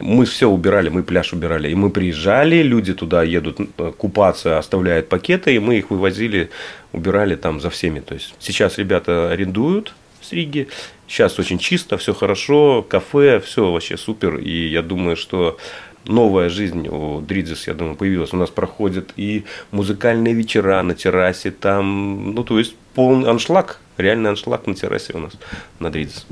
мы 0.00 0.24
все 0.24 0.48
убирали, 0.48 0.88
мы 0.88 1.02
пляж 1.02 1.32
убирали. 1.32 1.70
И 1.70 1.74
мы 1.74 1.90
приезжали, 1.90 2.62
люди 2.62 2.94
туда 2.94 3.22
едут 3.22 3.60
э, 3.60 3.92
купаться, 3.96 4.58
оставляют 4.58 5.08
пакеты, 5.08 5.54
и 5.54 5.58
мы 5.58 5.78
их 5.78 5.90
вывозили, 5.90 6.50
убирали 6.92 7.36
там 7.36 7.60
за 7.60 7.70
всеми. 7.70 8.00
То 8.00 8.14
есть 8.14 8.34
сейчас 8.38 8.78
ребята 8.78 9.30
арендуют 9.30 9.94
с 10.20 10.32
Риги. 10.32 10.68
Сейчас 11.08 11.38
очень 11.38 11.58
чисто, 11.58 11.96
все 11.98 12.14
хорошо, 12.14 12.82
кафе, 12.82 13.40
все 13.40 13.70
вообще 13.70 13.96
супер. 13.96 14.38
И 14.38 14.68
я 14.68 14.82
думаю, 14.82 15.16
что 15.16 15.56
новая 16.04 16.48
жизнь 16.48 16.88
у 16.88 17.20
Дриdzis, 17.20 17.64
я 17.66 17.74
думаю, 17.74 17.96
появилась. 17.96 18.32
У 18.32 18.36
нас 18.36 18.50
проходят 18.50 19.12
и 19.16 19.44
музыкальные 19.70 20.34
вечера 20.34 20.82
на 20.82 20.94
террасе, 20.94 21.50
там, 21.50 22.34
ну, 22.34 22.44
то 22.44 22.58
есть 22.58 22.74
полный 22.96 23.28
аншлаг, 23.28 23.78
реальный 23.98 24.30
аншлаг 24.30 24.66
на 24.66 24.74
террасе 24.74 25.12
у 25.14 25.18
нас 25.18 25.32
на 25.80 25.88
Дриdzis. 25.88 26.24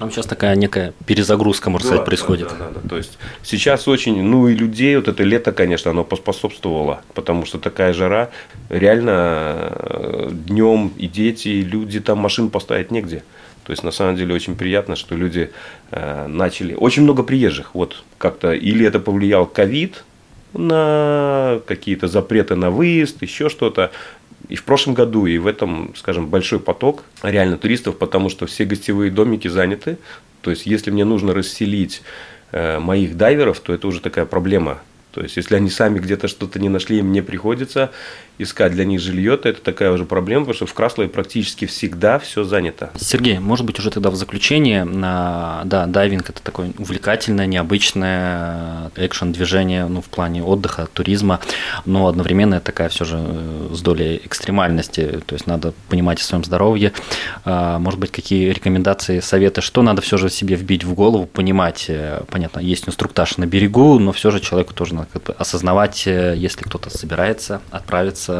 Там 0.00 0.10
сейчас 0.10 0.26
такая 0.26 0.56
некая 0.56 0.94
перезагрузка, 1.06 1.70
можно 1.70 1.88
да, 1.88 1.94
сказать, 1.94 2.06
происходит. 2.06 2.48
Да, 2.48 2.56
да, 2.56 2.70
да, 2.74 2.80
да. 2.82 2.88
То 2.88 2.96
есть 2.96 3.18
сейчас 3.44 3.86
очень, 3.86 4.20
ну 4.20 4.48
и 4.48 4.54
людей, 4.54 4.96
вот 4.96 5.06
это 5.06 5.22
лето, 5.22 5.52
конечно, 5.52 5.92
оно 5.92 6.02
поспособствовало, 6.02 7.02
потому 7.14 7.46
что 7.46 7.58
такая 7.58 7.92
жара, 7.92 8.30
реально 8.68 9.68
э, 9.70 10.30
днем 10.32 10.92
и 10.98 11.06
дети, 11.06 11.48
и 11.48 11.62
люди, 11.62 12.00
там 12.00 12.18
машин 12.18 12.50
поставить 12.50 12.90
негде. 12.90 13.22
То 13.64 13.70
есть, 13.70 13.84
на 13.84 13.92
самом 13.92 14.16
деле, 14.16 14.34
очень 14.34 14.56
приятно, 14.56 14.96
что 14.96 15.14
люди 15.14 15.52
э, 15.92 16.26
начали... 16.26 16.74
Очень 16.74 17.04
много 17.04 17.22
приезжих. 17.22 17.76
Вот 17.76 18.02
как-то 18.18 18.52
или 18.52 18.84
это 18.84 18.98
повлиял 18.98 19.46
ковид 19.46 20.02
на 20.52 21.60
какие-то 21.66 22.08
запреты 22.08 22.56
на 22.56 22.70
выезд, 22.70 23.22
еще 23.22 23.48
что-то 23.48 23.92
и 24.52 24.54
в 24.54 24.64
прошлом 24.64 24.92
году, 24.92 25.24
и 25.24 25.38
в 25.38 25.46
этом, 25.46 25.94
скажем, 25.96 26.26
большой 26.26 26.60
поток 26.60 27.04
реально 27.22 27.56
туристов, 27.56 27.96
потому 27.96 28.28
что 28.28 28.44
все 28.44 28.66
гостевые 28.66 29.10
домики 29.10 29.48
заняты. 29.48 29.96
То 30.42 30.50
есть, 30.50 30.66
если 30.66 30.90
мне 30.90 31.06
нужно 31.06 31.32
расселить 31.32 32.02
э, 32.50 32.78
моих 32.78 33.16
дайверов, 33.16 33.60
то 33.60 33.72
это 33.72 33.86
уже 33.86 34.00
такая 34.00 34.26
проблема. 34.26 34.82
То 35.12 35.22
есть, 35.22 35.38
если 35.38 35.56
они 35.56 35.70
сами 35.70 35.98
где-то 36.00 36.28
что-то 36.28 36.58
не 36.58 36.68
нашли, 36.68 37.00
мне 37.00 37.22
приходится 37.22 37.92
искать 38.42 38.72
для 38.72 38.84
них 38.84 39.00
жилье, 39.00 39.36
то 39.36 39.48
это 39.48 39.60
такая 39.62 39.90
уже 39.92 40.04
проблема, 40.04 40.44
потому 40.44 40.54
что 40.54 40.66
в 40.66 40.74
Краслове 40.74 41.08
практически 41.08 41.66
всегда 41.66 42.18
все 42.18 42.44
занято. 42.44 42.90
Сергей, 42.96 43.38
может 43.38 43.64
быть, 43.66 43.78
уже 43.78 43.90
тогда 43.90 44.10
в 44.10 44.16
заключение, 44.16 44.84
да, 44.84 45.86
дайвинг– 45.86 46.30
это 46.30 46.42
такое 46.42 46.72
увлекательное, 46.78 47.46
необычное 47.46 48.90
экшен-движение 48.96 49.86
ну, 49.86 50.00
в 50.00 50.06
плане 50.06 50.42
отдыха, 50.42 50.88
туризма, 50.92 51.40
но 51.84 52.06
одновременно 52.06 52.60
такая 52.60 52.88
все 52.88 53.04
же 53.04 53.18
э, 53.18 53.68
с 53.72 53.80
долей 53.80 54.20
экстремальности, 54.24 55.20
то 55.26 55.34
есть 55.34 55.46
надо 55.46 55.72
понимать 55.88 56.20
о 56.20 56.24
своем 56.24 56.44
здоровье. 56.44 56.92
А, 57.44 57.78
может 57.78 57.98
быть, 58.00 58.10
какие 58.10 58.50
рекомендации, 58.50 59.20
советы, 59.20 59.60
что 59.60 59.82
надо 59.82 60.02
все 60.02 60.16
же 60.16 60.30
себе 60.30 60.56
вбить 60.56 60.84
в 60.84 60.94
голову, 60.94 61.26
понимать, 61.26 61.86
э, 61.88 62.22
понятно, 62.30 62.60
есть 62.60 62.88
инструктаж 62.88 63.36
на 63.38 63.46
берегу, 63.46 63.98
но 63.98 64.12
все 64.12 64.30
же 64.30 64.40
человеку 64.40 64.74
тоже 64.74 64.94
надо 64.94 65.08
как 65.12 65.22
бы 65.22 65.32
осознавать, 65.34 66.06
э, 66.06 66.34
если 66.36 66.62
кто-то 66.62 66.90
собирается 66.90 67.60
отправиться 67.70 68.31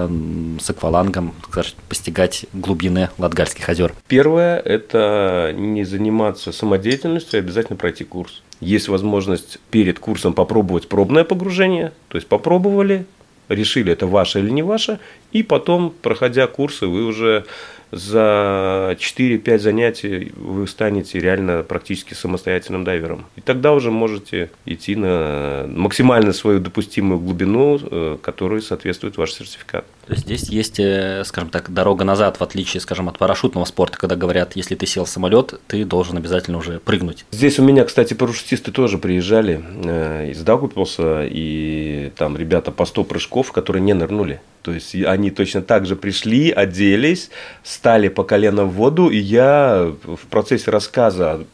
с 0.61 0.71
аквалангом 0.71 1.35
скажем, 1.49 1.75
постигать 1.89 2.47
глубины 2.53 3.11
Латгальских 3.19 3.69
озер? 3.69 3.95
Первое– 4.09 4.59
это 4.65 5.53
не 5.57 5.85
заниматься 5.85 6.53
самодеятельностью, 6.53 7.39
а 7.39 7.43
обязательно 7.43 7.77
пройти 7.77 8.05
курс. 8.05 8.43
Есть 8.61 8.89
возможность 8.89 9.59
перед 9.71 9.99
курсом 9.99 10.35
попробовать 10.35 10.89
пробное 10.89 11.25
погружение, 11.25 11.93
то 12.09 12.17
есть 12.17 12.29
попробовали, 12.29 13.07
решили, 13.49 13.93
это 13.93 14.07
ваше 14.07 14.39
или 14.39 14.51
не 14.51 14.63
ваше, 14.63 14.99
и 15.33 15.43
потом, 15.43 15.93
проходя 16.03 16.47
курсы, 16.47 16.87
вы 16.87 17.05
уже 17.05 17.45
за 17.93 18.97
4-5 18.99 19.59
занятий 19.59 20.33
вы 20.37 20.67
станете 20.67 21.21
реально 21.21 21.63
практически 21.63 22.15
самостоятельным 22.15 22.85
дайвером. 22.85 23.27
И 23.37 23.43
тогда 23.43 23.73
уже 23.73 23.91
можете 23.91 24.51
идти 24.65 24.97
на 24.97 25.67
максимально 25.69 26.33
свою 26.33 26.59
допустимую 26.59 27.21
глубину, 27.21 27.79
э, 27.79 28.17
которой 28.23 28.63
соответствует 28.63 29.19
ваш 29.19 29.33
сертификат. 29.33 29.85
То 30.07 30.15
есть 30.15 30.25
здесь 30.25 30.49
есть, 30.49 30.81
э, 30.81 31.23
скажем 31.25 31.51
так, 31.51 31.73
дорога 31.73 32.05
назад, 32.05 32.41
в 32.41 32.43
отличие, 32.43 32.81
скажем, 32.81 33.09
от 33.09 33.19
парашютного 33.19 33.67
спорта, 33.67 33.99
когда 33.99 34.17
говорят, 34.17 34.57
если 34.57 34.75
ты 34.75 34.87
сел 34.87 35.05
в 35.05 35.09
самолет, 35.09 35.61
ты 35.67 35.85
должен 35.85 36.17
обязательно 36.17 36.59
уже 36.59 36.81
прыгнуть. 36.81 37.27
Здесь 37.31 37.59
у 37.59 37.63
меня, 37.63 37.85
кстати, 37.85 38.15
парашютисты 38.15 38.73
тоже 38.73 38.97
приезжали 38.97 39.63
э, 39.85 40.31
из 40.31 40.43
Даугупилса, 40.43 41.27
и 41.31 42.11
там 42.17 42.39
ребята 42.39 42.73
по 42.73 42.87
100 42.87 43.05
прыжков, 43.05 43.53
которые 43.53 43.83
не 43.83 43.93
нырнули. 43.93 44.41
То 44.63 44.73
есть 44.73 44.95
они 44.95 45.31
точно 45.31 45.61
так 45.61 45.87
же 45.87 45.97
пришли, 45.97 46.51
оделись, 46.51 47.31
стали 47.65 48.09
по 48.09 48.23
колено 48.23 48.65
в 48.65 48.73
воду, 48.73 49.09
и 49.09 49.17
я 49.17 49.93
в 50.05 50.27
процессе 50.29 50.71
рассказа 50.71 51.45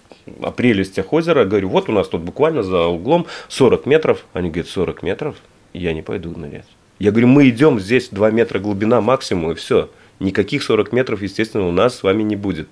о 0.43 0.51
прелестях 0.51 1.13
озера 1.13 1.45
говорю, 1.47 1.71
вот 1.71 1.89
у 1.89 1.93
нас 1.93 2.09
тут 2.09 2.21
буквально 2.21 2.63
за 2.63 2.85
углом 2.85 3.27
40 3.49 3.87
метров. 3.87 4.27
Они 4.35 4.51
говорят, 4.51 4.69
40 4.69 5.03
метров? 5.03 5.37
Я 5.73 5.95
не 5.95 6.03
пойду 6.03 6.37
нырять. 6.37 6.67
Я 6.99 7.11
говорю, 7.13 7.29
мы 7.29 7.49
идем, 7.49 7.81
здесь 7.81 8.09
2 8.11 8.31
метра 8.31 8.59
глубина 8.59 9.01
максимум, 9.01 9.53
и 9.53 9.55
все. 9.55 9.89
Никаких 10.21 10.63
40 10.63 10.93
метров, 10.93 11.23
естественно, 11.23 11.67
у 11.67 11.73
нас 11.73 11.97
с 11.97 12.03
вами 12.03 12.23
не 12.25 12.37
будет. 12.37 12.69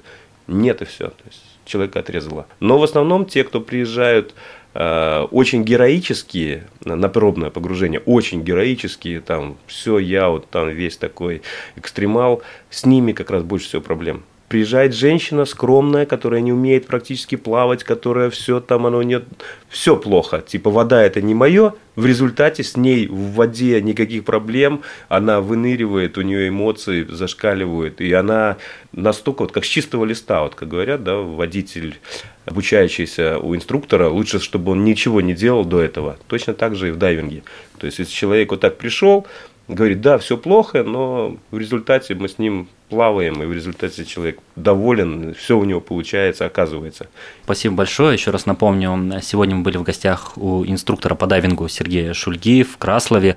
Нет, 0.49 0.83
и 0.83 0.85
все. 0.85 1.09
То 1.09 1.23
есть 1.27 1.43
человека 1.65 2.01
отрезало. 2.01 2.47
Но 2.61 2.79
в 2.79 2.83
основном 2.83 3.25
те, 3.25 3.45
кто 3.45 3.61
приезжают 3.61 4.35
очень 4.79 5.65
героические 5.65 6.67
на 6.85 7.09
пробное 7.09 7.51
погружение, 7.51 8.01
очень 8.01 8.43
героические, 8.43 9.21
там 9.21 9.57
все 9.67 9.99
я 9.99 10.29
вот 10.29 10.51
там 10.51 10.69
весь 10.69 10.97
такой 10.97 11.43
экстремал, 11.77 12.43
с 12.69 12.85
ними 12.85 13.13
как 13.13 13.31
раз 13.31 13.43
больше 13.43 13.69
всего 13.69 13.83
проблем. 13.83 14.25
Приезжает 14.49 14.95
женщина 14.95 15.45
скромная, 15.45 16.07
которая 16.07 16.41
не 16.41 16.53
умеет 16.53 16.87
практически 16.87 17.35
плавать, 17.35 17.83
которая 17.83 18.31
все 18.31 18.61
там, 18.61 18.87
оно 18.87 19.03
нет, 19.03 19.25
все 19.69 19.97
плохо. 19.97 20.41
Типа 20.47 20.71
вода 20.71 21.03
это 21.03 21.21
не 21.21 21.35
мое, 21.35 21.75
в 21.97 22.07
результате 22.07 22.63
с 22.63 22.77
ней 22.77 23.09
в 23.09 23.33
воде 23.33 23.81
никаких 23.83 24.25
проблем, 24.25 24.83
она 25.09 25.41
выныривает, 25.41 26.17
у 26.17 26.23
нее 26.23 26.49
эмоции 26.49 27.05
зашкаливают, 27.05 28.01
и 28.01 28.13
она 28.13 28.59
настолько, 28.93 29.43
вот 29.43 29.53
как 29.53 29.65
с 29.65 29.69
чистого 29.69 30.05
листа, 30.05 30.43
вот 30.43 30.55
как 30.55 30.69
говорят, 30.69 31.03
да, 31.03 31.17
водитель, 31.17 31.99
обучающийся 32.45 33.39
у 33.39 33.57
инструктора, 33.57 34.09
лучше, 34.09 34.39
чтобы 34.39 34.73
он 34.73 34.85
ничего 34.85 35.21
не 35.21 35.35
делал 35.35 35.65
до 35.65 35.81
этого. 35.81 36.19
Точно 36.29 36.55
так 36.55 36.77
же 36.77 36.89
и 36.89 36.93
в 36.93 36.99
дайвинге. 36.99 37.43
То 37.79 37.87
есть, 37.87 37.99
если 37.99 38.13
человек 38.13 38.51
вот 38.53 38.61
так 38.61 38.79
пришел, 38.79 39.27
говорит, 39.69 40.01
да, 40.01 40.19
все 40.19 40.37
плохо, 40.37 40.83
но 40.83 41.37
в 41.51 41.59
результате 41.59 42.15
мы 42.15 42.29
с 42.29 42.39
ним 42.39 42.69
плаваем, 42.89 43.43
и 43.43 43.47
в 43.47 43.53
результате 43.53 44.05
человек 44.05 44.39
доволен, 44.55 45.35
все 45.35 45.59
у 45.59 45.65
него 45.65 45.81
получается, 45.81 46.47
оказывается. 46.47 47.09
Спасибо 47.45 47.77
большое. 47.77 48.15
Еще 48.15 48.31
раз 48.31 48.47
напомню, 48.47 49.21
сегодня 49.23 49.57
мы 49.57 49.63
были 49.63 49.77
в 49.77 49.83
гостях 49.83 50.37
у 50.37 50.65
инструктора 50.65 51.15
по 51.15 51.27
дайвингу 51.27 51.69
Сергея 51.69 52.13
Шульги 52.13 52.63
в 52.63 52.77
Краслове. 52.79 53.37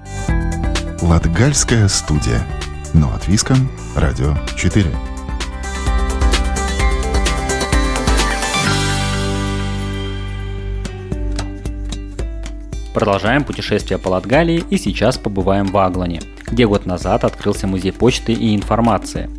Латгальская 1.01 1.88
студия. 1.88 2.45
Но 2.93 3.13
от 3.13 3.27
Виском. 3.27 3.69
Радио 3.95 4.36
4. 4.57 5.19
Продолжаем 12.93 13.43
путешествие 13.43 14.00
по 14.00 14.10
Латгалии 14.10 14.63
и 14.69 14.77
сейчас 14.77 15.17
побываем 15.17 15.67
в 15.67 15.77
Аглане, 15.77 16.22
где 16.48 16.65
год 16.65 16.88
назад 16.88 17.24
открылся 17.24 17.67
музей 17.67 17.93
почты 17.93 18.34
и 18.34 18.55
информации. 18.55 19.29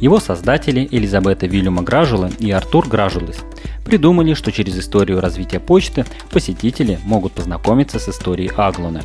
Его 0.00 0.20
создатели 0.20 0.86
Элизабета 0.90 1.46
Вильюма 1.46 1.82
Гражула 1.82 2.30
и 2.38 2.50
Артур 2.52 2.88
Гражулыс 2.88 3.38
придумали, 3.84 4.34
что 4.34 4.52
через 4.52 4.78
историю 4.78 5.20
развития 5.20 5.58
почты 5.58 6.04
посетители 6.30 7.00
могут 7.04 7.32
познакомиться 7.32 7.98
с 7.98 8.08
историей 8.08 8.52
Агланы. 8.56 9.02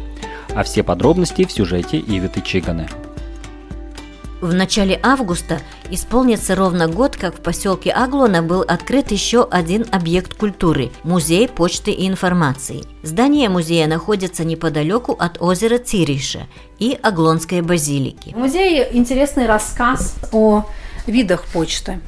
А 0.54 0.64
все 0.64 0.84
подробности 0.84 1.44
в 1.44 1.52
сюжете 1.52 1.98
Ивиты 1.98 2.42
Чиганы. 2.42 2.88
В 4.46 4.54
начале 4.54 5.00
августа 5.02 5.60
исполнится 5.90 6.54
ровно 6.54 6.88
год, 6.88 7.18
как 7.18 7.34
в 7.34 7.42
поселке 7.42 7.90
Аглона 7.90 8.44
был 8.44 8.62
открыт 8.62 9.10
еще 9.10 9.44
один 9.50 9.88
объект 9.92 10.36
культуры– 10.36 10.92
музей 11.04 11.50
почты 11.50 11.90
и 11.90 12.08
информации. 12.08 12.84
Здание 13.02 13.50
музея 13.50 13.88
находится 13.88 14.46
неподалеку 14.46 15.14
от 15.14 15.42
озера 15.42 15.80
Цириша 15.80 16.46
и 16.78 16.96
Аглонской 17.02 17.62
базилики. 17.62 18.36
В 18.36 18.38
музее 18.38 18.88
интересный 18.96 19.48
рассказ 19.48 20.16
о 20.32 20.66
видах 21.08 21.46
почты. 21.46 22.00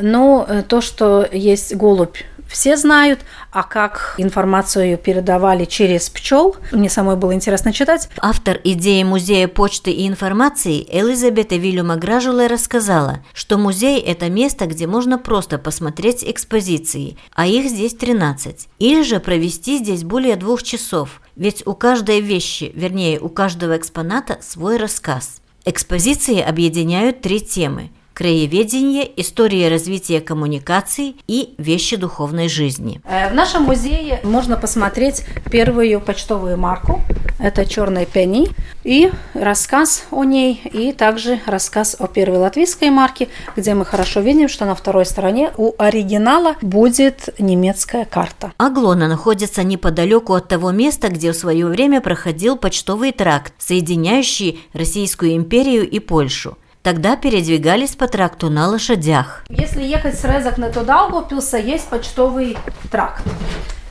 Но 0.00 0.46
э, 0.48 0.62
то, 0.62 0.80
что 0.80 1.28
есть 1.32 1.74
голубь 1.74 2.18
все 2.54 2.76
знают, 2.76 3.18
а 3.50 3.64
как 3.64 4.14
информацию 4.16 4.96
передавали 4.96 5.64
через 5.64 6.08
пчел, 6.08 6.54
мне 6.70 6.88
самой 6.88 7.16
было 7.16 7.34
интересно 7.34 7.72
читать. 7.72 8.08
Автор 8.18 8.60
идеи 8.62 9.02
Музея 9.02 9.48
почты 9.48 9.90
и 9.90 10.06
информации 10.06 10.86
Элизабета 10.88 11.56
Вильюма 11.56 11.96
Гражуле 11.96 12.46
рассказала, 12.46 13.24
что 13.32 13.58
музей– 13.58 14.00
это 14.06 14.30
место, 14.30 14.66
где 14.66 14.86
можно 14.86 15.18
просто 15.18 15.58
посмотреть 15.58 16.22
экспозиции, 16.22 17.18
а 17.34 17.48
их 17.48 17.68
здесь 17.68 17.94
13, 17.94 18.68
или 18.78 19.02
же 19.02 19.18
провести 19.18 19.78
здесь 19.78 20.04
более 20.04 20.36
двух 20.36 20.62
часов, 20.62 21.20
ведь 21.34 21.66
у 21.66 21.74
каждой 21.74 22.20
вещи, 22.20 22.70
вернее, 22.76 23.18
у 23.18 23.30
каждого 23.30 23.76
экспоната 23.76 24.38
свой 24.40 24.76
рассказ. 24.76 25.40
Экспозиции 25.64 26.40
объединяют 26.40 27.20
три 27.20 27.40
темы– 27.40 27.90
краеведение, 28.14 29.10
история 29.20 29.68
развития 29.68 30.20
коммуникаций 30.20 31.16
и 31.26 31.54
вещи 31.58 31.96
духовной 31.96 32.48
жизни. 32.48 33.00
Э, 33.04 33.30
в 33.30 33.34
нашем 33.34 33.64
музее 33.64 34.20
можно 34.22 34.56
посмотреть 34.56 35.24
первую 35.50 36.00
почтовую 36.00 36.56
марку. 36.56 37.00
Это 37.40 37.66
черная 37.66 38.06
пенни. 38.06 38.48
И 38.84 39.10
рассказ 39.34 40.04
о 40.10 40.24
ней, 40.24 40.60
и 40.72 40.92
также 40.92 41.40
рассказ 41.46 41.96
о 41.98 42.06
первой 42.06 42.38
латвийской 42.38 42.90
марке, 42.90 43.28
где 43.56 43.74
мы 43.74 43.84
хорошо 43.84 44.20
видим, 44.20 44.48
что 44.48 44.64
на 44.64 44.74
второй 44.74 45.04
стороне 45.04 45.50
у 45.56 45.72
оригинала 45.78 46.56
будет 46.62 47.30
немецкая 47.38 48.04
карта. 48.04 48.52
Аглона 48.58 49.08
находится 49.08 49.62
неподалеку 49.64 50.34
от 50.34 50.48
того 50.48 50.70
места, 50.70 51.08
где 51.08 51.32
в 51.32 51.36
свое 51.36 51.66
время 51.66 52.00
проходил 52.00 52.56
почтовый 52.56 53.12
тракт, 53.12 53.54
соединяющий 53.58 54.60
Российскую 54.72 55.34
империю 55.34 55.88
и 55.88 55.98
Польшу. 55.98 56.56
Тогда 56.84 57.16
передвигались 57.16 57.96
по 57.96 58.06
тракту 58.08 58.50
на 58.50 58.68
лошадях. 58.68 59.42
Если 59.48 59.82
ехать 59.82 60.18
с 60.18 60.24
Резакна 60.24 60.68
то 60.70 60.84
Даугавпилса, 60.84 61.56
есть 61.56 61.88
почтовый 61.88 62.58
тракт. 62.90 63.24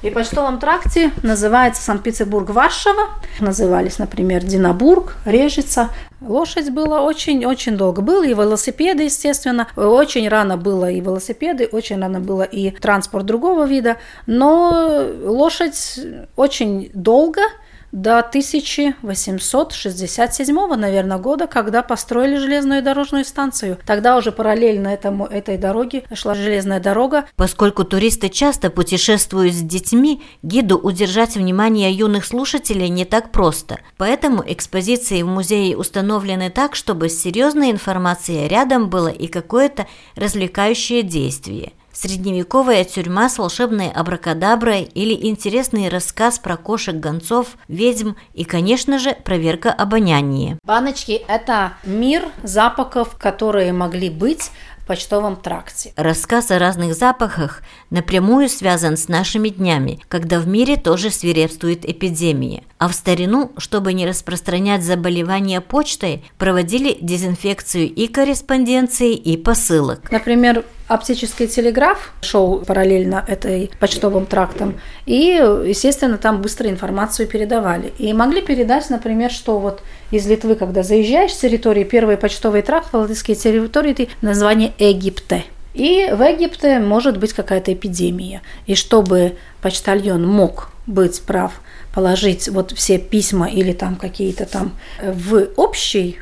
И 0.03 0.12
почтовом 0.12 0.59
тракте 0.59 1.12
называется 1.23 1.81
Санкт-Петербург-Варшава. 1.81 3.09
Назывались, 3.39 3.97
например, 3.97 4.43
Динабург, 4.43 5.15
Режица. 5.25 5.89
Лошадь 6.21 6.69
была 6.69 7.01
очень-очень 7.01 7.77
долго. 7.77 8.03
Были 8.03 8.29
и 8.29 8.35
велосипеды, 8.35 9.03
естественно. 9.03 9.67
Очень 9.75 10.29
рано 10.29 10.55
было 10.57 10.91
и 10.91 11.00
велосипеды, 11.00 11.67
очень 11.71 12.00
рано 12.00 12.19
было 12.19 12.43
и 12.43 12.69
транспорт 12.69 13.25
другого 13.25 13.65
вида. 13.65 13.97
Но 14.27 15.03
лошадь 15.23 16.00
очень 16.35 16.91
долго– 16.93 17.41
до 17.93 18.19
1867, 18.19 20.75
наверное, 20.75 21.17
года, 21.19 21.47
когда 21.47 21.83
построили 21.83 22.38
железную 22.38 22.81
дорожную 22.81 23.23
станцию. 23.23 23.77
Тогда 23.85 24.17
уже 24.17 24.31
параллельно 24.31 24.88
этому, 24.88 25.27
этой 25.27 25.59
дороге 25.59 26.03
шла 26.13 26.33
железная 26.33 26.79
дорога. 26.79 27.25
Поскольку 27.35 27.83
туристы 27.83 28.29
часто 28.29 28.71
путешествуют 28.71 29.53
с 29.53 29.62
детьми, 29.62 30.23
гиду 30.41 30.77
удержать 30.77 31.35
внимание 31.35 31.91
юных 31.91 32.25
слушателей 32.25 32.89
не 32.89 33.05
так 33.05 33.31
просто. 33.31 33.77
Поэтому 33.97 34.43
экспозиции 34.45 35.21
в 35.21 35.27
музее 35.27 35.77
установлены 35.77 36.50
так, 36.50 36.73
чтобы 36.75 37.09
с 37.09 37.21
серьезной 37.21 37.69
информацией 37.69 38.47
рядом 38.47 38.89
было 38.89 39.09
и 39.09 39.27
какое-то 39.27 39.85
развлекающее 40.15 41.03
действие– 41.03 41.73
Средневековая 41.93 42.83
тюрьма 42.85 43.29
с 43.29 43.38
волшебной 43.38 43.91
абракадаброй 43.91 44.81
или 44.81 45.27
интересный 45.27 45.89
рассказ 45.89 46.39
про 46.39 46.57
кошек-гонцов, 46.57 47.55
ведьм 47.67 48.13
и, 48.33 48.43
конечно 48.45 48.97
же, 48.97 49.13
проверка 49.23 49.71
обоняния. 49.71 50.57
Баночки– 50.65 51.12
это 51.27 51.73
мир 51.83 52.23
запахов, 52.41 53.15
которые 53.19 53.73
могли 53.73 54.09
быть 54.09 54.50
в 54.79 54.88
почтовом 54.88 55.35
тракте. 55.35 55.94
Рассказ 55.96 56.51
о 56.51 56.59
разных 56.59 56.96
запахах 56.96 57.61
напрямую 57.89 58.50
связан 58.50 58.98
с 58.98 59.07
нашими 59.07 59.50
днями, 59.50 60.01
когда 60.09 60.39
в 60.39 60.48
мире 60.48 60.75
тоже 60.75 61.11
свирепствует 61.11 61.87
эпидемия. 61.87 62.63
А 62.79 62.89
в 62.89 62.94
старину, 62.94 63.53
чтобы 63.57 63.94
не 63.94 64.05
распространять 64.05 64.83
заболевания 64.83 65.61
почтой, 65.61 66.25
проводили 66.37 66.98
дезинфекцию 67.00 67.85
и 67.94 68.07
корреспонденции, 68.07 69.13
и 69.13 69.37
посылок. 69.37 70.11
Например, 70.11 70.65
оптический 70.87 71.48
телеграф 71.48 72.13
шел 72.22 72.59
параллельно 72.59 73.24
этой 73.27 73.72
почтовым 73.79 74.25
трактам, 74.25 74.79
и, 75.05 75.39
естественно, 75.65 76.17
там 76.17 76.41
быстро 76.41 76.69
информацию 76.69 77.27
передавали. 77.27 77.93
И 77.98 78.13
могли 78.13 78.41
передать, 78.41 78.89
например, 78.89 79.31
что 79.31 79.59
вот 79.59 79.81
из 80.11 80.27
Литвы, 80.27 80.55
когда 80.55 80.83
заезжаешь 80.83 81.33
с 81.33 81.39
территории, 81.39 81.83
первый 81.83 82.17
почтовый 82.17 82.61
тракт 82.61 82.91
в 82.91 82.96
латвийской 82.96 83.35
территории, 83.35 83.93
ты 83.93 84.09
название 84.22 84.74
Египте. 84.77 85.43
И 85.74 86.09
в 86.11 86.22
Египте 86.22 86.79
может 86.79 87.17
быть 87.17 87.33
какая-то 87.33 87.74
эпидемия. 87.74 88.41
И 88.67 88.75
чтобы 88.75 89.37
почтальон 89.61 90.25
мог 90.25 90.69
быть 90.85 91.22
прав, 91.24 91.61
положить 91.93 92.50
вот 92.50 92.72
все 92.72 92.98
письма 92.98 93.48
или 93.48 93.72
там 93.72 93.96
какие-то 93.96 94.46
там 94.46 94.74
в 95.01 95.48
общий 95.55 96.19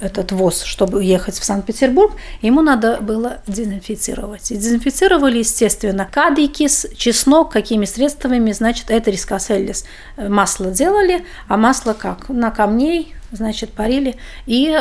этот 0.00 0.32
ВОЗ, 0.32 0.62
чтобы 0.62 1.04
ехать 1.04 1.38
в 1.38 1.44
Санкт-Петербург, 1.44 2.14
ему 2.42 2.62
надо 2.62 2.98
было 3.00 3.38
дезинфицировать. 3.46 4.50
И 4.50 4.56
дезинфицировали, 4.56 5.38
естественно, 5.38 6.08
кадикис, 6.10 6.86
чеснок, 6.96 7.52
какими 7.52 7.84
средствами, 7.84 8.52
значит, 8.52 8.90
это 8.90 9.10
рискоселлис. 9.10 9.84
Масло 10.16 10.70
делали, 10.70 11.24
а 11.48 11.56
масло 11.56 11.92
как? 11.92 12.28
На 12.28 12.50
камней, 12.50 13.14
значит, 13.32 13.72
парили. 13.72 14.16
И 14.46 14.76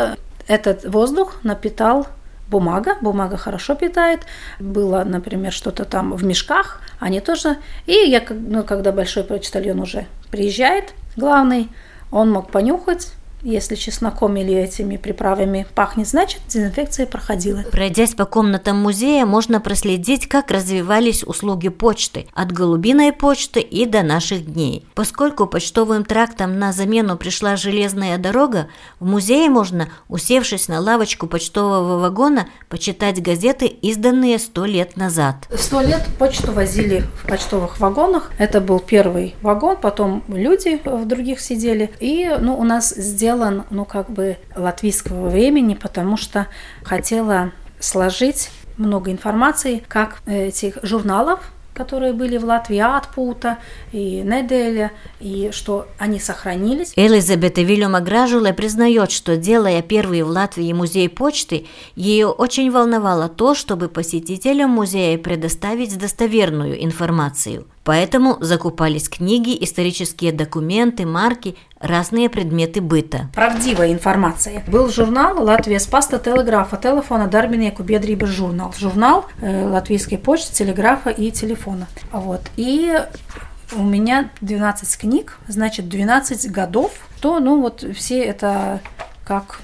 этот 0.48 0.86
воздух 0.86 1.40
напитал 1.44 2.08
бумага, 2.50 2.98
бумага 3.02 3.38
хорошо 3.38 3.76
питает, 3.76 4.22
было, 4.60 5.04
например, 5.04 5.52
что-то 5.52 5.86
там 5.86 6.14
в 6.14 6.24
мешках, 6.24 6.82
они 7.00 7.20
тоже. 7.20 7.58
И 7.86 7.94
я, 7.94 8.24
ну, 8.30 8.64
когда 8.64 8.92
большой 8.92 9.24
почтальон 9.24 9.80
уже 9.80 10.08
приезжает, 10.32 10.94
главный, 11.16 11.70
он 12.12 12.32
мог 12.32 12.52
понюхать, 12.52 13.14
если 13.42 13.76
чесноком 13.76 14.36
или 14.38 14.54
этими 14.54 14.98
приправами 14.98 15.66
пахнет, 15.76 16.08
значит 16.08 16.42
дезинфекция 16.48 17.06
проходила. 17.06 17.64
Пройдясь 17.72 18.14
по 18.14 18.26
комнатам 18.26 18.78
музея, 18.78 19.26
можно 19.26 19.62
проследить, 19.62 20.28
как 20.28 20.52
развивались 20.52 21.24
услуги 21.24 21.70
почты 21.70 22.28
от 22.34 22.52
голубиной 22.52 23.14
почты 23.14 23.62
и 23.62 23.86
до 23.86 24.04
наших 24.04 24.46
дней. 24.46 24.86
Поскольку 24.94 25.48
почтовым 25.48 26.04
трактом 26.04 26.60
на 26.60 26.74
замену 26.74 27.18
пришла 27.18 27.56
железная 27.56 28.18
дорога, 28.18 28.68
в 29.00 29.06
музее 29.06 29.50
можно, 29.50 29.90
усевшись 30.08 30.68
на 30.68 30.80
лавочку 30.80 31.28
почтового 31.28 32.00
вагона, 32.00 32.48
почитать 32.68 33.22
газеты, 33.22 33.68
изданные 33.68 34.40
сто 34.40 34.66
лет 34.66 34.98
назад. 34.98 35.48
Сто 35.56 35.82
лет 35.82 36.06
почту 36.18 36.52
возили 36.52 37.04
в 37.22 37.28
почтовых 37.28 37.80
вагонах. 37.80 38.32
Это 38.38 38.62
был 38.62 38.80
первый 38.80 39.36
вагон, 39.42 39.78
потом 39.82 40.24
люди 40.28 40.82
в 40.84 41.06
других 41.06 41.40
сидели. 41.40 41.92
И 42.00 42.30
ну, 42.40 42.58
у 42.58 42.64
нас 42.64 42.90
сделали 42.90 43.29
сделан, 43.30 43.64
ну, 43.70 43.86
как 43.86 44.10
бы 44.10 44.38
латвийского 44.56 45.30
времени, 45.30 45.76
потому 45.76 46.18
что 46.18 46.48
хотела 46.84 47.52
сложить 47.80 48.50
много 48.78 49.12
информации, 49.12 49.84
как 49.88 50.22
этих 50.26 50.80
журналов, 50.82 51.40
которые 51.76 52.12
были 52.12 52.38
в 52.38 52.44
Латвии, 52.44 52.80
Атпута 52.80 53.60
и 53.92 54.22
Неделя, 54.22 54.92
и 55.20 55.50
что 55.54 55.88
они 55.98 56.20
сохранились. 56.20 56.92
Элизабета 56.96 57.62
Вильяма 57.62 58.02
Гражуле 58.02 58.52
признает, 58.54 59.12
что 59.12 59.38
делая 59.38 59.82
первый 59.82 60.24
в 60.24 60.30
Латвии 60.30 60.74
музей 60.74 61.08
почты, 61.08 61.68
ее 61.96 62.28
очень 62.28 62.72
волновало 62.72 63.30
то, 63.30 63.54
чтобы 63.54 63.88
посетителям 63.90 64.72
музея 64.72 65.18
предоставить 65.18 65.98
достоверную 65.98 66.84
информацию. 66.84 67.66
Поэтому 67.90 68.38
закупались 68.40 69.10
книги, 69.10 69.58
исторические 69.64 70.32
документы, 70.32 71.08
марки, 71.08 71.56
разные 71.80 72.30
предметы 72.30 72.82
быта. 72.82 73.32
Правдивая 73.34 73.92
информация. 73.92 74.64
Был 74.68 74.90
журнал 74.90 75.44
«Латвия 75.44 75.80
спаста 75.80 76.20
телеграфа», 76.20 76.78
телефона 76.78 77.26
Дарбинеку 77.26 77.82
Бедрибы 77.82 78.28
журнал. 78.28 78.76
Журнал 78.78 79.26
э, 79.42 79.66
латвийской 79.66 80.18
почты, 80.20 80.54
телеграфа 80.54 81.10
и 81.10 81.32
телефона. 81.32 81.88
Вот. 82.12 82.42
И 82.58 82.96
у 83.76 83.82
меня 83.82 84.30
12 84.42 84.96
книг, 85.00 85.40
значит, 85.48 85.90
12 85.90 86.52
годов, 86.52 86.92
то, 87.22 87.40
ну, 87.40 87.60
вот 87.60 87.84
все 87.96 88.24
это 88.24 88.82
как 89.26 89.62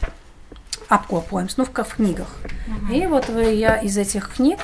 обкопываем, 0.89 1.47
ну, 1.57 1.65
в, 1.65 1.69
в 1.69 1.95
книгах. 1.95 2.29
Угу. 2.65 2.91
И 2.91 3.05
вот 3.05 3.29
я 3.29 3.75
из 3.75 3.95
этих 3.99 4.33
книг 4.33 4.57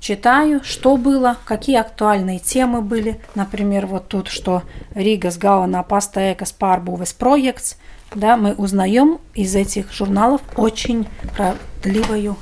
читаю, 0.00 0.62
что 0.64 0.96
было, 0.96 1.36
какие 1.44 1.76
актуальные 1.76 2.38
темы 2.40 2.80
были. 2.80 3.20
Например, 3.34 3.86
вот 3.86 4.08
тут, 4.08 4.28
что 4.28 4.62
Рига 4.94 5.30
с 5.30 5.38
pasta 5.38 6.34
ekas 6.34 6.54
pārbūves 6.58 7.14
projekts, 7.18 7.76
да, 8.14 8.36
мы 8.36 8.54
узнаем 8.54 9.20
из 9.34 9.54
этих 9.54 9.92
журналов 9.92 10.40
очень 10.56 11.06
правдивую 11.36 12.36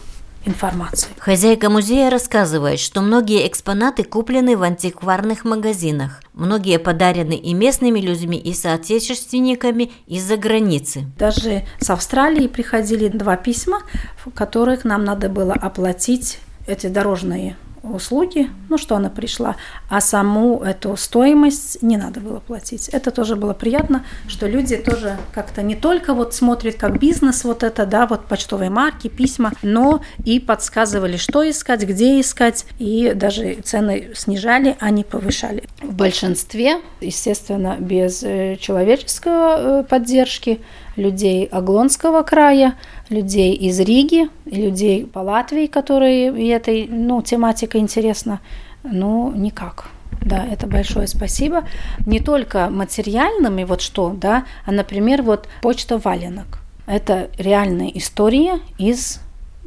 информацию. 0.44 1.12
Хозяйка 1.18 1.68
музея 1.68 2.11
рассказывает, 2.11 2.81
что 2.81 3.03
многие 3.03 3.47
экспонаты 3.47 4.03
куплены 4.05 4.57
в 4.57 4.62
антикварных 4.62 5.44
магазинах. 5.44 6.23
Многие 6.33 6.79
подарены 6.79 7.35
и 7.35 7.53
местными 7.55 8.01
людьми, 8.01 8.38
и 8.38 8.55
соотечественниками 8.55 9.92
из-за 10.07 10.37
границы. 10.37 11.05
Даже 11.18 11.64
с 11.81 11.90
Австралии 11.90 12.47
приходили 12.47 13.09
два 13.09 13.37
письма, 13.37 13.83
в 14.25 14.31
которых 14.31 14.85
нам 14.85 15.05
надо 15.05 15.29
было 15.29 15.53
оплатить 15.53 16.38
эти 16.68 16.87
дорожные 16.87 17.57
услуги, 17.83 18.48
ну 18.68 18.78
что 18.78 18.96
она 18.96 19.09
пришла, 19.09 19.57
а 19.88 20.00
саму 20.00 20.61
эту 20.62 20.96
стоимость 20.96 21.83
не 21.83 21.96
надо 21.96 22.20
было 22.20 22.40
платить. 22.40 22.88
Это 22.88 23.11
тоже 23.11 23.37
было 23.37 23.54
приятно, 23.54 24.04
что 24.26 24.46
люди 24.46 24.76
тоже 24.76 25.16
как-то 25.33 25.62
не 25.62 25.74
только 25.74 26.14
вот 26.14 26.35
смотрят 26.35 26.76
как 26.76 26.98
бизнес 26.98 27.44
вот 27.44 27.62
это, 27.62 27.87
да, 27.87 28.07
вот 28.07 28.26
почтовые 28.26 28.70
марки, 28.70 29.09
письма, 29.09 29.52
но 29.62 30.02
и 30.24 30.40
подсказывали, 30.40 31.16
что 31.16 31.48
искать, 31.48 31.85
где 31.85 32.20
искать, 32.20 32.66
и 32.78 33.12
даже 33.14 33.54
цены 33.64 34.11
снижали, 34.14 34.76
а 34.81 34.90
не 34.90 35.04
повышали. 35.04 35.64
В 35.81 35.94
большинстве, 35.94 36.81
естественно, 37.00 37.76
без 37.78 38.22
э, 38.22 38.57
человеческой 38.61 39.33
э, 39.33 39.85
поддержки, 39.88 40.61
людей 40.98 41.46
Аглонского 41.46 42.22
края, 42.22 42.74
людей 43.08 43.54
из 43.54 43.80
Риги, 43.80 44.28
людей 44.44 45.06
по 45.06 45.20
Латвии, 45.20 45.66
которые 45.66 46.50
этой 46.50 46.87
ну, 46.88 47.22
тематика 47.22 47.78
интересна, 47.78 48.40
ну, 48.82 49.32
никак. 49.34 49.87
Да, 50.20 50.44
это 50.44 50.66
большое 50.66 51.06
спасибо. 51.06 51.64
Не 52.04 52.20
только 52.20 52.68
материальными, 52.70 53.64
вот 53.64 53.80
что, 53.80 54.11
да, 54.11 54.44
а, 54.66 54.72
например, 54.72 55.22
вот 55.22 55.48
почта 55.62 55.98
валенок. 55.98 56.58
Это 56.87 57.30
реальная 57.38 57.88
история 57.88 58.61
из 58.78 59.20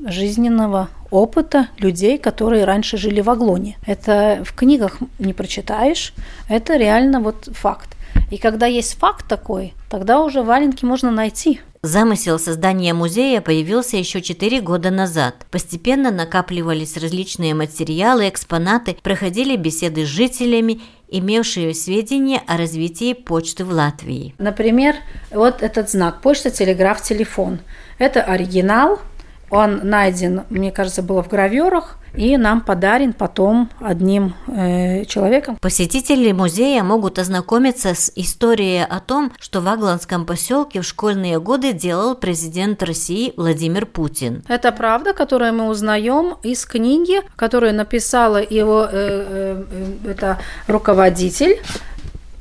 жизненного 0.06 0.89
опыта 1.12 1.67
людей, 1.78 2.17
которые 2.17 2.65
раньше 2.65 2.98
жили 2.98 3.22
в 3.22 3.30
Аглоне. 3.30 3.78
Это 3.86 4.41
в 4.44 4.54
книгах 4.54 4.98
не 5.20 5.34
прочитаешь, 5.34 6.13
это 6.50 6.78
реально 6.78 7.20
вот 7.20 7.50
факт. 7.52 7.96
И 8.32 8.38
когда 8.38 8.65
есть 8.65 8.97
факт 8.97 9.28
такой, 9.28 9.74
тогда 9.89 10.21
уже 10.21 10.41
валенки 10.41 10.86
можно 10.86 11.12
найти. 11.12 11.60
Замысел 11.84 12.38
создания 12.38 12.93
музея 12.93 13.41
появился 13.41 13.97
еще 13.97 14.21
4 14.21 14.62
года 14.62 14.91
назад. 14.91 15.47
Постепенно 15.50 16.12
накапливались 16.12 16.95
различные 16.95 17.56
материалы, 17.56 18.30
экспонаты, 18.30 18.95
проходили 19.02 19.56
беседы 19.56 20.06
с 20.06 20.08
жителями, 20.08 20.82
имевшие 21.08 21.74
сведения 21.74 22.41
о 22.45 22.58
развитии 22.58 23.13
почты 23.13 23.65
в 23.65 23.71
Латвии. 23.71 24.36
Например, 24.38 24.95
вот 25.32 25.63
этот 25.63 25.89
знак 25.89 26.21
почта, 26.21 26.52
телеграф, 26.52 27.02
телефон. 27.02 27.60
Это 27.97 28.21
оригинал, 28.21 29.02
он 29.50 29.82
найден, 29.84 30.43
мне 30.50 30.71
кажется, 30.71 31.02
было 31.02 31.24
в 31.24 31.30
гравюрах, 31.30 31.97
и 32.13 32.38
нам 32.38 32.62
подарен 32.62 33.13
потом 33.13 33.69
одним 33.80 34.34
э, 34.47 35.06
человеком. 35.06 35.58
Посетители 35.62 36.32
музея 36.32 36.84
могут 36.84 37.19
ознакомиться 37.19 37.95
с 37.95 38.12
историей 38.15 38.84
о 38.84 39.00
том, 39.00 39.32
что 39.39 39.62
в 39.62 39.67
Агланском 39.67 40.26
поселке 40.26 40.82
в 40.82 40.86
школьные 40.86 41.39
годы 41.39 41.74
делал 41.74 42.15
президент 42.15 42.84
России 42.84 43.34
Владимир 43.38 43.86
Путин. 43.86 44.43
Это 44.47 44.71
правда, 44.71 45.13
которую 45.13 45.54
мы 45.54 45.67
узнаем 45.67 46.36
из 46.43 46.65
книги, 46.65 47.21
которую 47.36 47.74
написала 47.74 48.41
его 48.41 48.84
э, 48.84 48.89
э, 48.91 49.63
э 50.06 50.12
это 50.12 50.39
руководитель. 50.67 51.60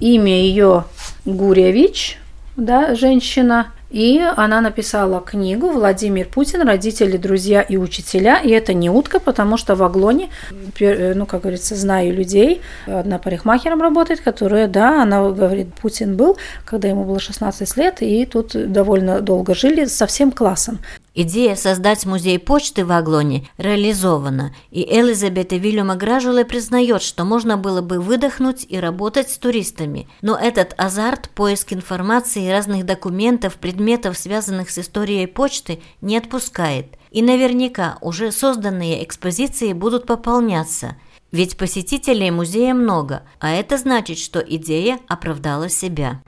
Имя 0.00 0.32
ее 0.32 0.84
Гуревич, 1.24 2.18
да, 2.56 2.94
женщина. 2.94 3.72
И 3.90 4.20
она 4.36 4.60
написала 4.60 5.20
книгу 5.20 5.68
«Владимир 5.70 6.28
Путин. 6.28 6.62
Родители, 6.62 7.16
друзья 7.16 7.60
и 7.60 7.76
учителя». 7.76 8.38
И 8.38 8.50
это 8.50 8.72
не 8.72 8.88
утка, 8.88 9.18
потому 9.18 9.56
что 9.56 9.74
в 9.74 9.82
Аглоне, 9.82 10.30
ну, 10.78 11.26
как 11.26 11.42
говорится, 11.42 11.74
знаю 11.74 12.14
людей. 12.14 12.62
Одна 12.86 13.18
парикмахером 13.18 13.82
работает, 13.82 14.20
которая, 14.20 14.68
да, 14.68 15.02
она 15.02 15.28
говорит, 15.30 15.74
Путин 15.74 16.16
был, 16.16 16.38
когда 16.64 16.88
ему 16.88 17.04
было 17.04 17.18
16 17.18 17.76
лет, 17.76 17.96
и 18.00 18.24
тут 18.26 18.72
довольно 18.72 19.20
долго 19.20 19.54
жили 19.54 19.86
со 19.86 20.06
всем 20.06 20.30
классом. 20.30 20.78
Идея 21.22 21.54
создать 21.54 22.06
музей 22.06 22.38
почты 22.38 22.82
в 22.82 22.90
Аглоне 22.92 23.46
реализована, 23.58 24.54
и 24.70 24.80
Элизабета 24.90 25.56
Вильяма 25.56 25.94
Гражуле 25.94 26.46
признает, 26.46 27.02
что 27.02 27.26
можно 27.26 27.58
было 27.58 27.82
бы 27.82 28.00
выдохнуть 28.00 28.64
и 28.66 28.80
работать 28.80 29.28
с 29.28 29.36
туристами. 29.36 30.08
Но 30.22 30.34
этот 30.34 30.72
азарт, 30.78 31.28
поиск 31.28 31.74
информации 31.74 32.46
и 32.46 32.50
разных 32.50 32.86
документов, 32.86 33.56
предметов, 33.56 34.16
связанных 34.16 34.70
с 34.70 34.78
историей 34.78 35.26
почты, 35.26 35.82
не 36.00 36.16
отпускает. 36.16 36.86
И 37.10 37.20
наверняка 37.20 37.98
уже 38.00 38.32
созданные 38.32 39.04
экспозиции 39.04 39.74
будут 39.74 40.06
пополняться– 40.06 40.96
ведь 41.32 41.56
посетителей 41.56 42.32
музея 42.32 42.74
много, 42.74 43.22
а 43.38 43.52
это 43.52 43.78
значит, 43.78 44.18
что 44.18 44.40
идея 44.40 44.98
оправдала 45.06 45.68
себя. 45.68 46.22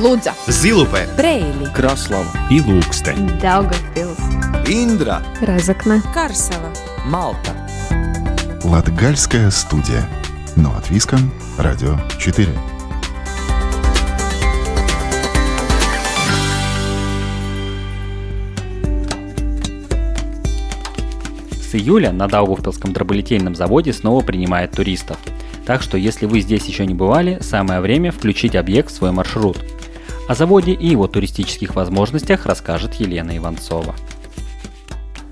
Лудза, 0.00 0.32
Зилупе, 0.46 1.06
Брейли, 1.14 1.66
Краслава. 1.74 2.24
И 2.50 2.62
Лукстен, 2.62 3.38
Daugavpils, 3.38 4.18
Индра, 4.66 5.22
Разокна, 5.42 6.02
Карсела, 6.14 6.72
Малта. 7.04 7.50
Латгальская 8.64 9.50
студия. 9.50 10.08
Но 10.56 10.74
от 10.74 10.88
Виском, 10.88 11.30
Радио 11.58 11.98
4. 12.18 12.48
С 21.60 21.74
июля 21.74 22.10
на 22.12 22.26
Даугавпилском 22.26 22.94
дроболитейном 22.94 23.54
заводе 23.54 23.92
снова 23.92 24.22
принимает 24.22 24.72
туристов. 24.72 25.18
Так 25.66 25.82
что 25.82 25.98
если 25.98 26.24
вы 26.24 26.40
здесь 26.40 26.64
еще 26.64 26.86
не 26.86 26.94
бывали, 26.94 27.38
самое 27.42 27.82
время 27.82 28.12
включить 28.12 28.56
объект 28.56 28.90
в 28.90 28.94
свой 28.94 29.12
маршрут– 29.12 29.58
о 30.30 30.34
заводе 30.36 30.74
и 30.74 30.86
его 30.86 31.08
туристических 31.08 31.74
возможностях 31.74 32.46
расскажет 32.46 32.94
Елена 32.94 33.36
Иванцова. 33.36 33.96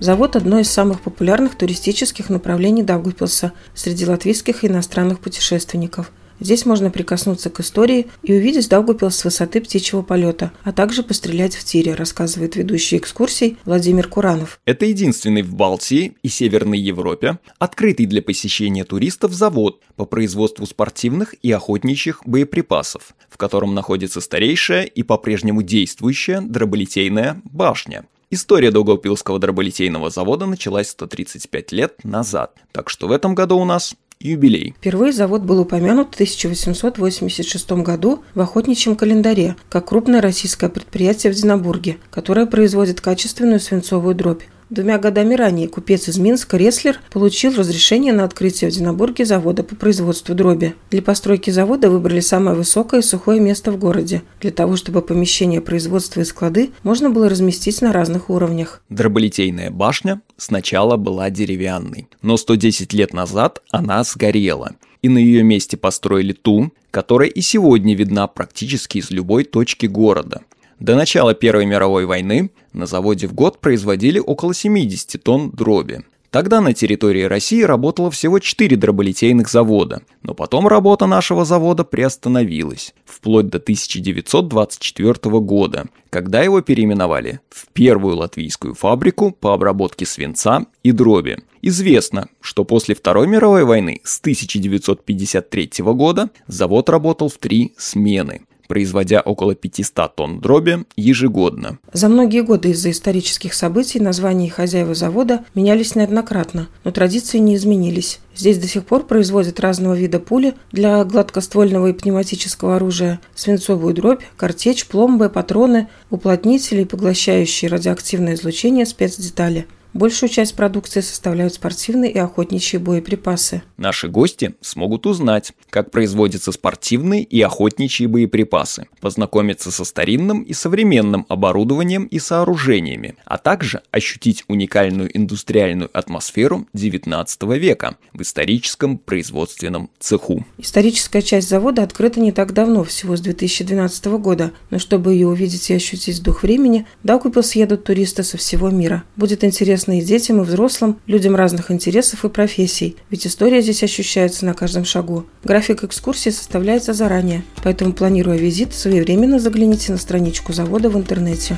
Завод– 0.00 0.34
одно 0.34 0.58
из 0.58 0.68
самых 0.68 1.02
популярных 1.02 1.56
туристических 1.56 2.30
направлений 2.30 2.82
Даугавпилса 2.82 3.52
среди 3.74 4.04
латвийских 4.06 4.64
и 4.64 4.66
иностранных 4.66 5.20
путешественников– 5.20 6.10
Здесь 6.40 6.66
можно 6.66 6.90
прикоснуться 6.90 7.50
к 7.50 7.60
истории 7.60 8.06
и 8.22 8.32
увидеть 8.32 8.68
Даугупилс 8.68 9.16
с 9.16 9.24
высоты 9.24 9.60
птичьего 9.60 10.02
полета, 10.02 10.52
а 10.62 10.72
также 10.72 11.02
пострелять 11.02 11.56
в 11.56 11.64
тире, 11.64 11.94
рассказывает 11.94 12.56
ведущий 12.56 12.96
экскурсий 12.96 13.58
Владимир 13.64 14.08
Куранов. 14.08 14.60
Это 14.64 14.86
единственный 14.86 15.42
в 15.42 15.54
Балтии 15.54 16.16
и 16.22 16.28
Северной 16.28 16.78
Европе 16.78 17.38
открытый 17.58 18.06
для 18.06 18.22
посещения 18.22 18.84
туристов 18.84 19.32
завод 19.32 19.80
по 19.96 20.04
производству 20.04 20.66
спортивных 20.66 21.34
и 21.42 21.50
охотничьих 21.50 22.22
боеприпасов, 22.24 23.14
в 23.28 23.36
котором 23.36 23.74
находится 23.74 24.20
старейшая 24.20 24.84
и 24.84 25.02
по-прежнему 25.02 25.62
действующая 25.62 26.40
дроболитейная 26.40 27.40
башня. 27.44 28.04
История 28.30 28.70
Даугавпилского 28.70 29.38
дроболитейного 29.38 30.10
завода 30.10 30.44
началась 30.44 30.90
135 30.90 31.72
лет 31.72 32.04
назад, 32.04 32.54
так 32.72 32.90
что 32.90 33.08
в 33.08 33.12
этом 33.12 33.34
году 33.34 33.56
у 33.56 33.64
нас 33.64 33.94
юбилей. 34.20 34.74
Впервые 34.78 35.12
завод 35.12 35.42
был 35.42 35.60
упомянут 35.60 36.08
в 36.10 36.14
1886 36.14 37.70
году 37.82 38.22
в 38.34 38.40
охотничьем 38.40 38.96
календаре, 38.96 39.56
как 39.68 39.88
крупное 39.88 40.20
российское 40.20 40.68
предприятие 40.68 41.32
в 41.32 41.36
Динабурге, 41.36 41.98
которое 42.10 42.46
производит 42.46 43.00
качественную 43.00 43.60
свинцовую 43.60 44.14
дробь. 44.14 44.42
Двумя 44.70 44.98
годами 44.98 45.34
ранее 45.34 45.66
купец 45.66 46.08
из 46.08 46.18
Минска 46.18 46.58
Реслер 46.58 47.00
получил 47.10 47.54
разрешение 47.54 48.12
на 48.12 48.24
открытие 48.24 48.70
в 48.70 48.74
Динабурге 48.74 49.24
завода 49.24 49.62
по 49.62 49.74
производству 49.74 50.34
дроби. 50.34 50.74
Для 50.90 51.00
постройки 51.00 51.48
завода 51.48 51.88
выбрали 51.88 52.20
самое 52.20 52.54
высокое 52.54 53.00
и 53.00 53.02
сухое 53.02 53.40
место 53.40 53.72
в 53.72 53.78
городе, 53.78 54.22
для 54.42 54.50
того, 54.50 54.76
чтобы 54.76 55.00
помещение 55.00 55.62
производства 55.62 56.20
и 56.20 56.24
склады 56.24 56.70
можно 56.82 57.08
было 57.08 57.30
разместить 57.30 57.80
на 57.80 57.94
разных 57.94 58.28
уровнях. 58.28 58.82
Дроболитейная 58.90 59.70
башня 59.70 60.20
сначала 60.36 60.98
была 60.98 61.30
деревянной, 61.30 62.08
но 62.20 62.36
110 62.36 62.92
лет 62.92 63.14
назад 63.14 63.62
она 63.70 64.04
сгорела, 64.04 64.72
и 65.00 65.08
на 65.08 65.16
ее 65.16 65.44
месте 65.44 65.78
построили 65.78 66.34
ту, 66.34 66.72
которая 66.90 67.30
и 67.30 67.40
сегодня 67.40 67.94
видна 67.94 68.26
практически 68.26 68.98
из 68.98 69.10
любой 69.10 69.44
точки 69.44 69.86
города– 69.86 70.42
до 70.80 70.94
начала 70.94 71.34
Первой 71.34 71.66
мировой 71.66 72.06
войны 72.06 72.50
на 72.72 72.86
заводе 72.86 73.26
в 73.26 73.34
год 73.34 73.60
производили 73.60 74.18
около 74.18 74.54
70 74.54 75.22
тонн 75.22 75.50
дроби. 75.50 76.04
Тогда 76.30 76.60
на 76.60 76.74
территории 76.74 77.22
России 77.22 77.62
работало 77.62 78.10
всего 78.10 78.38
4 78.38 78.76
дроболитейных 78.76 79.48
завода, 79.48 80.02
но 80.22 80.34
потом 80.34 80.68
работа 80.68 81.06
нашего 81.06 81.46
завода 81.46 81.84
приостановилась, 81.84 82.94
вплоть 83.06 83.48
до 83.48 83.56
1924 83.56 85.14
года, 85.40 85.86
когда 86.10 86.42
его 86.42 86.60
переименовали 86.60 87.40
в 87.48 87.68
первую 87.72 88.16
латвийскую 88.16 88.74
фабрику 88.74 89.32
по 89.32 89.54
обработке 89.54 90.04
свинца 90.04 90.66
и 90.82 90.92
дроби. 90.92 91.38
Известно, 91.62 92.28
что 92.42 92.64
после 92.64 92.94
Второй 92.94 93.26
мировой 93.26 93.64
войны 93.64 94.00
с 94.04 94.20
1953 94.20 95.70
года 95.78 96.28
завод 96.46 96.90
работал 96.90 97.30
в 97.30 97.38
три 97.38 97.74
смены 97.78 98.42
производя 98.68 99.20
около 99.20 99.54
500 99.54 100.14
тонн 100.14 100.40
дроби 100.40 100.84
ежегодно. 100.96 101.78
За 101.92 102.08
многие 102.08 102.42
годы 102.42 102.70
из-за 102.70 102.92
исторических 102.92 103.54
событий 103.54 103.98
названия 103.98 104.46
и 104.46 104.50
хозяева 104.50 104.94
завода 104.94 105.44
менялись 105.54 105.96
неоднократно, 105.96 106.68
но 106.84 106.92
традиции 106.92 107.38
не 107.38 107.56
изменились. 107.56 108.20
Здесь 108.36 108.58
до 108.58 108.68
сих 108.68 108.84
пор 108.84 109.04
производят 109.04 109.58
разного 109.58 109.94
вида 109.94 110.20
пули 110.20 110.54
для 110.70 111.02
гладкоствольного 111.04 111.88
и 111.88 111.92
пневматического 111.92 112.76
оружия, 112.76 113.20
свинцовую 113.34 113.94
дробь, 113.94 114.22
картечь, 114.36 114.86
пломбы, 114.86 115.28
патроны, 115.28 115.88
уплотнители 116.10 116.82
и 116.82 116.84
поглощающие 116.84 117.68
радиоактивное 117.68 118.34
излучение 118.34 118.86
спецдетали– 118.86 119.66
Большую 119.94 120.28
часть 120.28 120.54
продукции 120.54 121.00
составляют 121.00 121.54
спортивные 121.54 122.12
и 122.12 122.18
охотничьи 122.18 122.78
боеприпасы. 122.78 123.62
Наши 123.78 124.08
гости 124.08 124.54
смогут 124.60 125.06
узнать, 125.06 125.52
как 125.70 125.90
производятся 125.90 126.52
спортивные 126.52 127.22
и 127.22 127.40
охотничьи 127.40 128.06
боеприпасы, 128.06 128.88
познакомиться 129.00 129.70
со 129.70 129.84
старинным 129.84 130.42
и 130.42 130.52
современным 130.52 131.24
оборудованием 131.28 132.04
и 132.04 132.18
сооружениями, 132.18 133.16
а 133.24 133.38
также 133.38 133.80
ощутить 133.90 134.44
уникальную 134.46 135.16
индустриальную 135.16 135.88
атмосферу 135.92 136.66
XIX 136.74 137.58
века 137.58 137.96
в 138.12 138.20
историческом 138.20 138.98
производственном 138.98 139.88
цеху. 139.98 140.44
Историческая 140.58 141.22
часть 141.22 141.48
завода 141.48 141.82
открыта 141.82 142.20
не 142.20 142.32
так 142.32 142.52
давно, 142.52 142.84
всего 142.84 143.16
с 143.16 143.20
2012 143.22 144.04
года, 144.18 144.52
но 144.68 144.78
чтобы 144.78 145.14
ее 145.14 145.28
увидеть 145.28 145.70
и 145.70 145.74
ощутить 145.74 146.22
дух 146.22 146.42
времени, 146.42 146.86
Даугавпилс 147.04 147.52
едут 147.54 147.84
туристы 147.84 148.22
со 148.22 148.36
всего 148.36 148.68
мира. 148.68 149.04
Будет 149.16 149.44
интересно 149.44 149.77
интересно 149.78 149.98
и 149.98 150.02
детям, 150.02 150.40
и 150.40 150.44
взрослым, 150.44 150.98
людям 151.06 151.36
разных 151.36 151.70
интересов 151.70 152.24
и 152.24 152.28
профессий, 152.28 152.96
ведь 153.10 153.26
история 153.26 153.62
здесь 153.62 153.84
ощущается 153.84 154.44
на 154.44 154.54
каждом 154.54 154.84
шагу. 154.84 155.26
График 155.44 155.84
экскурсии 155.84 156.30
составляется 156.30 156.92
заранее, 156.92 157.44
поэтому, 157.62 157.92
планируя 157.92 158.36
визит, 158.36 158.74
своевременно 158.74 159.38
загляните 159.38 159.92
на 159.92 159.98
страничку 159.98 160.52
завода 160.52 160.90
в 160.90 160.96
интернете. 160.96 161.56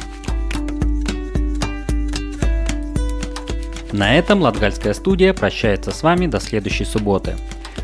На 3.93 4.15
этом 4.17 4.43
Латгальская 4.43 4.93
студия 4.93 5.33
прощается 5.33 5.91
с 5.91 6.03
вами 6.03 6.27
до 6.27 6.41
следующей 6.41 6.85
субботы. 6.85 7.37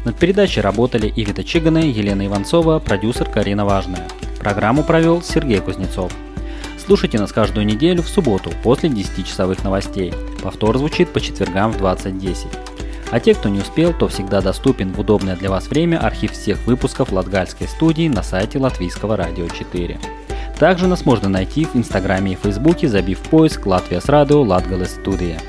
Над 0.05 0.17
передачей 0.19 0.61
работали 0.61 1.13
Ивита 1.17 1.43
Чигана, 1.43 1.79
Елена 1.79 2.27
Иванцова, 2.27 2.79
продюсер 2.79 3.29
Карина 3.29 3.65
Важная. 3.65 4.07
Программу 4.39 4.85
провел 4.85 5.23
Сергей 5.23 5.61
Кузнецов. 5.61 6.13
Слушайте 6.87 7.19
нас 7.19 7.33
каждую 7.33 7.67
неделю 7.67 8.05
в 8.05 8.09
субботу 8.09 8.53
после 8.63 8.89
10-часовых 8.89 9.65
новостей. 9.65 10.15
Повтор 10.41 10.79
звучит 10.79 11.09
по 11.09 11.21
четвергам 11.21 11.73
в 11.73 11.83
20.10. 11.83 12.47
А 13.11 13.19
те, 13.19 13.35
кто 13.35 13.49
не 13.49 13.59
успел, 13.59 13.93
то 13.93 14.07
всегда 14.07 14.41
доступен 14.41 14.93
в 14.93 15.01
удобное 15.01 15.35
для 15.35 15.51
вас 15.51 15.67
время 15.67 15.99
архив 15.99 16.31
всех 16.31 16.65
выпусков 16.65 17.11
Латгальской 17.11 17.67
студии 17.67 18.09
на 18.09 18.23
сайте 18.23 18.61
Латвийского 18.61 19.17
радио 19.17 19.49
4. 19.49 19.99
Также 20.61 20.87
нас 20.87 21.05
можно 21.05 21.29
найти 21.29 21.65
в 21.65 21.75
Инстаграме 21.75 22.33
и 22.33 22.37
Фейсбуке, 22.37 22.87
забив 22.87 23.19
поиск 23.19 23.67
«Латвия 23.67 24.01
с 24.01 24.09
радио 24.09 24.43
Латгалес 24.43 24.93
студия». 24.93 25.41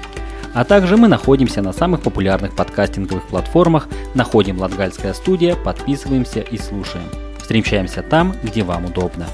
А 0.55 0.63
также 0.63 0.97
мы 0.97 1.07
находимся 1.07 1.61
на 1.61 1.71
самых 1.71 2.01
популярных 2.01 2.55
подкастинговых 2.55 3.27
платформах, 3.27 3.87
находим 4.15 4.59
Латгальская 4.59 5.13
студия, 5.13 5.55
подписываемся 5.55 6.39
и 6.39 6.57
слушаем. 6.57 7.05
Встречаемся 7.37 8.01
там, 8.01 8.35
где 8.41 8.63
вам 8.63 8.85
удобно. 8.85 9.27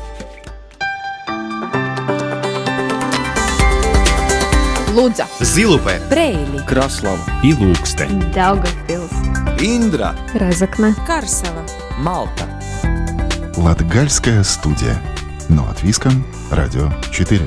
Лудза, 4.94 5.26
Зилупе, 5.40 6.00
Брейли, 6.08 6.64
Краслава. 6.68 7.18
И 7.42 7.52
Ilūkste, 7.52 8.08
Daugavpils, 8.32 9.12
Индра, 9.60 10.16
Разокна, 10.36 10.94
Карсела, 11.08 11.66
Малта. 11.98 12.46
Латгальская 13.58 14.44
студия. 14.44 15.02
Но 15.50 15.68
от 15.68 15.82
Виском, 15.82 16.24
Радио 16.52 16.92
4. 17.12 17.42